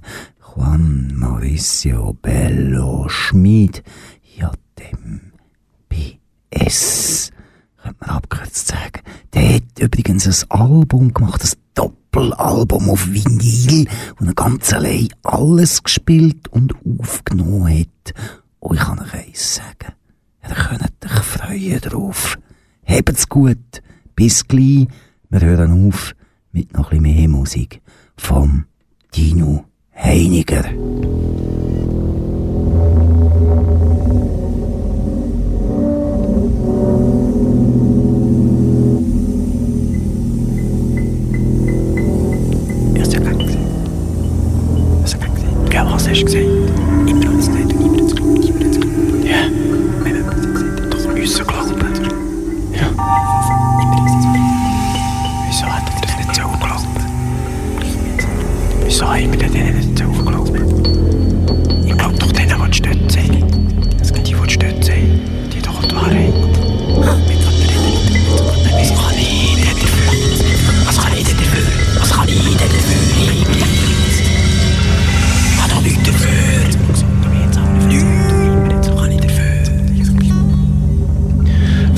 Juan 0.55 1.13
Mauricio 1.15 2.17
Bello 2.19 3.07
Schmid, 3.09 3.83
dem 4.79 5.33
BS, 5.87 7.29
könnte 7.79 7.97
man 7.99 8.09
abgekürzt 8.09 8.69
sagen. 8.69 9.01
Der 9.35 9.57
hat 9.57 9.79
übrigens 9.79 10.25
ein 10.25 10.49
Album 10.49 11.13
gemacht, 11.13 11.43
ein 11.43 11.62
Doppelalbum 11.73 12.89
auf 12.89 13.07
Vinyl, 13.11 13.87
wo 14.17 14.25
er 14.25 14.33
ganz 14.33 14.73
allein 14.73 15.09
alles 15.23 15.83
gespielt 15.83 16.47
und 16.49 16.73
aufgenommen 16.99 17.79
hat. 17.79 18.13
Und 18.59 18.75
ich 18.75 18.81
kann 18.81 18.99
euch 18.99 19.13
eins 19.13 19.55
sagen. 19.55 19.93
Ihr 20.47 20.55
könnt 20.55 21.05
euch 21.05 21.23
freuen 21.23 21.81
drauf. 21.81 22.37
Habt's 22.85 23.27
gut. 23.27 23.81
Bis 24.15 24.47
gleich. 24.47 24.87
Wir 25.29 25.41
hören 25.41 25.87
auf 25.87 26.13
mit 26.51 26.73
noch 26.73 26.91
ein 26.91 27.01
bisschen 27.01 27.15
mehr 27.15 27.29
Musik 27.29 27.81
vom 28.15 28.65
Dino 29.15 29.65
Heiniger. 29.95 30.63
Was 46.03 46.09
hast 46.09 46.19
du 46.19 46.25
gesagt? 46.25 46.45
Ich 47.05 47.15
bin 47.15 47.29
uns 47.29 47.47
nicht, 47.47 47.71
ich 47.71 47.77
bin 47.77 48.01
uns 48.01 48.13
glauben, 48.13 48.43
ich 48.43 48.53
bin 48.53 48.67
uns 48.67 48.77
glauben. 48.77 49.23
Ja. 49.23 49.47
Wir 50.03 50.13
haben 50.13 50.27
etwas 50.27 50.53
gesagt. 50.53 50.93
Doch 50.93 51.13
müssen 51.13 51.47
glauben. 51.47 51.79
Ja. 52.73 52.87
Ich 53.79 53.87
bin 53.89 53.99
uns 54.03 54.25
Wieso 55.47 55.65
hat 55.65 55.83
er 55.87 56.01
das 56.01 56.17
nicht 56.17 56.35
so 56.35 56.41
geglaubt? 56.49 56.87
Wieso 58.83 59.07
haben 59.07 59.31
wir 59.31 59.47
denn 59.47 59.77
nicht 59.77 59.97
so 59.97 60.05
geglaubt? 60.05 60.51
Ich 61.85 61.97
glaube 61.97 62.15
doch 62.19 62.31
denen, 62.33 62.61
die 62.69 62.73
stehen. 62.73 63.02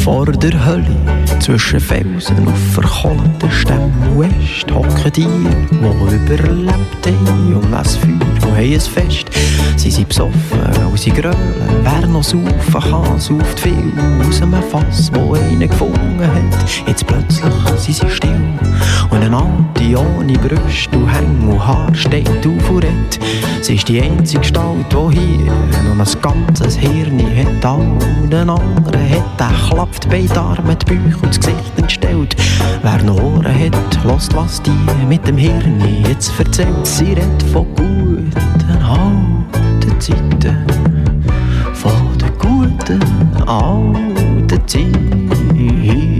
vor 0.06 0.32
der 0.32 0.54
Hölle. 0.64 1.15
Zwischen 1.40 1.80
Felsen 1.80 2.48
auf 2.48 2.58
verkohlten 2.74 3.52
Stämmen. 3.52 3.94
West 4.18 4.72
hocken 4.74 5.12
die, 5.14 5.28
die 5.72 6.16
überlebt 6.16 7.08
haben, 7.08 7.56
um 7.56 7.72
das 7.72 7.96
Feuer 7.98 8.12
und 8.12 8.42
haben 8.44 8.56
ein 8.56 8.80
Fest. 8.80 9.30
Sie 9.76 9.92
sind 9.92 10.10
besoffen 10.10 10.60
und 10.90 11.00
sie 11.00 11.12
grölen, 11.12 11.36
wer 11.84 12.08
noch 12.08 12.24
saufen 12.24 12.52
kann, 12.72 13.20
sauft 13.20 13.60
viel 13.60 13.92
aus 14.28 14.42
einem 14.42 14.64
Fass, 14.72 15.12
wo 15.14 15.34
einer 15.34 15.68
gefunden 15.68 16.20
hat. 16.22 16.88
Jetzt 16.88 17.06
plötzlich 17.06 17.54
sind 17.78 18.00
sie 18.00 18.10
still 18.10 18.42
und 19.10 19.24
eine 19.24 19.36
alte 19.36 20.00
ohne 20.00 20.34
Brüste 20.34 20.98
und 20.98 21.08
Hänge 21.08 21.54
und 21.54 21.68
Haar 21.68 21.94
steht 21.94 22.30
auf 22.30 22.70
und 22.70 22.84
redet. 22.84 23.20
Sie 23.62 23.76
ist 23.76 23.88
die 23.88 24.02
einzige 24.02 24.42
Gestalt, 24.42 24.86
die 24.92 25.18
hier 25.18 25.52
noch 25.96 26.06
ein 26.06 26.22
ganzes 26.22 26.76
Hirn 26.78 27.20
hat. 27.36 27.66
Allen 27.66 28.50
anderen 28.50 28.52
hat 29.10 29.42
er 29.42 29.70
klappt 29.70 30.10
beide 30.10 30.40
Arme, 30.40 30.76
die 30.76 30.96
Bauch 30.96 31.25
das 31.28 31.40
Gesicht 31.40 31.78
entstellt. 31.78 32.36
Wer 32.82 33.04
noch 33.04 33.22
Ohren 33.22 33.46
hat, 33.46 34.04
hört, 34.04 34.36
was 34.36 34.62
die 34.62 34.72
mit 35.08 35.26
dem 35.28 35.38
Hirn 35.38 35.82
jetzt 36.08 36.38
erzählt. 36.40 36.86
Sie 36.86 37.14
redet 37.14 37.44
von 37.52 37.66
guten 37.76 38.82
alten 38.82 40.00
Zeiten, 40.00 40.58
von 41.74 42.18
den 42.18 42.38
guten 42.38 43.44
alten 43.48 44.68
Zeiten. 44.68 46.15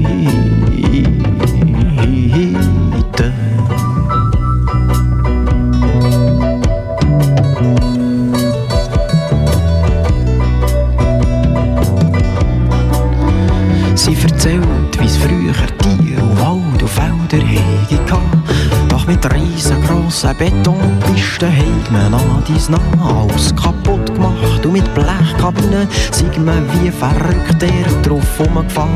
Riesengroßen 20.06 20.38
Betonpisten 20.38 21.56
hat 21.56 21.92
man 21.92 22.14
an 22.14 22.44
nach 22.70 23.06
alles 23.06 23.56
kaputt 23.56 24.06
gemacht. 24.14 24.66
Und 24.66 24.74
mit 24.74 24.94
Blechkabinen 24.94 25.88
sind 26.12 26.46
man 26.46 26.66
wie 26.74 26.92
verrückt 26.92 27.62
der 27.62 28.02
drauf 28.02 28.40
rumgefahren. 28.40 28.90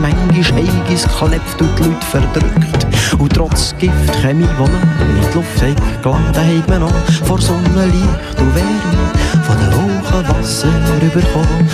Manchmal 0.00 0.64
heig 0.64 0.92
es 0.92 1.02
geklebt 1.04 1.60
und 1.60 1.78
die 1.78 1.82
Leute 1.82 2.06
verdrückt. 2.06 2.86
Und 3.18 3.32
trotz 3.32 3.74
Gift, 3.78 4.14
Chemie, 4.22 4.46
die 4.46 4.62
man 4.62 4.70
in 4.70 5.20
die 5.20 5.34
Luft 5.34 5.62
hat 5.62 6.02
geladen, 6.02 6.58
hat 6.58 6.68
man 6.68 6.80
noch 6.80 6.94
vor 7.24 7.40
Sonnenlicht 7.40 8.38
und 8.38 8.54
Wärme 8.54 9.10
von 9.46 9.56
den 9.56 9.74
hohen 9.74 10.28
Wasser 10.28 10.68
überkommen. 11.00 11.68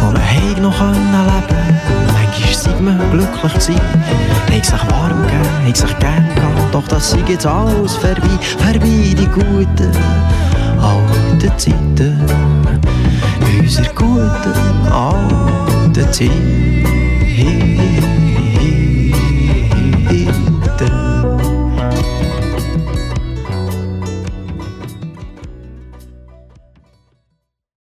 Und 0.00 0.12
man 0.12 0.22
hat 0.22 0.60
noch 0.60 0.80
leben 0.80 2.01
Sei 2.62 2.70
man 2.80 2.96
glücklich 3.10 3.54
gewesen, 3.54 3.80
hat 4.52 4.64
sich 4.64 4.90
warm 4.92 5.22
gegeben, 5.22 5.66
hat 5.66 5.76
sich 5.76 5.98
gern 5.98 6.28
gehabt, 6.32 6.72
doch 6.72 6.86
das 6.86 7.10
sei 7.10 7.18
jetzt 7.26 7.44
alles 7.44 7.96
vorbei, 7.96 8.38
vorbei 8.56 9.14
die 9.18 9.26
guten 9.26 9.90
alten 10.80 11.58
Zeiten, 11.58 12.20
unsere 13.58 13.92
guten 13.94 14.92
alten 14.92 16.12
Zeiten. 16.12 17.01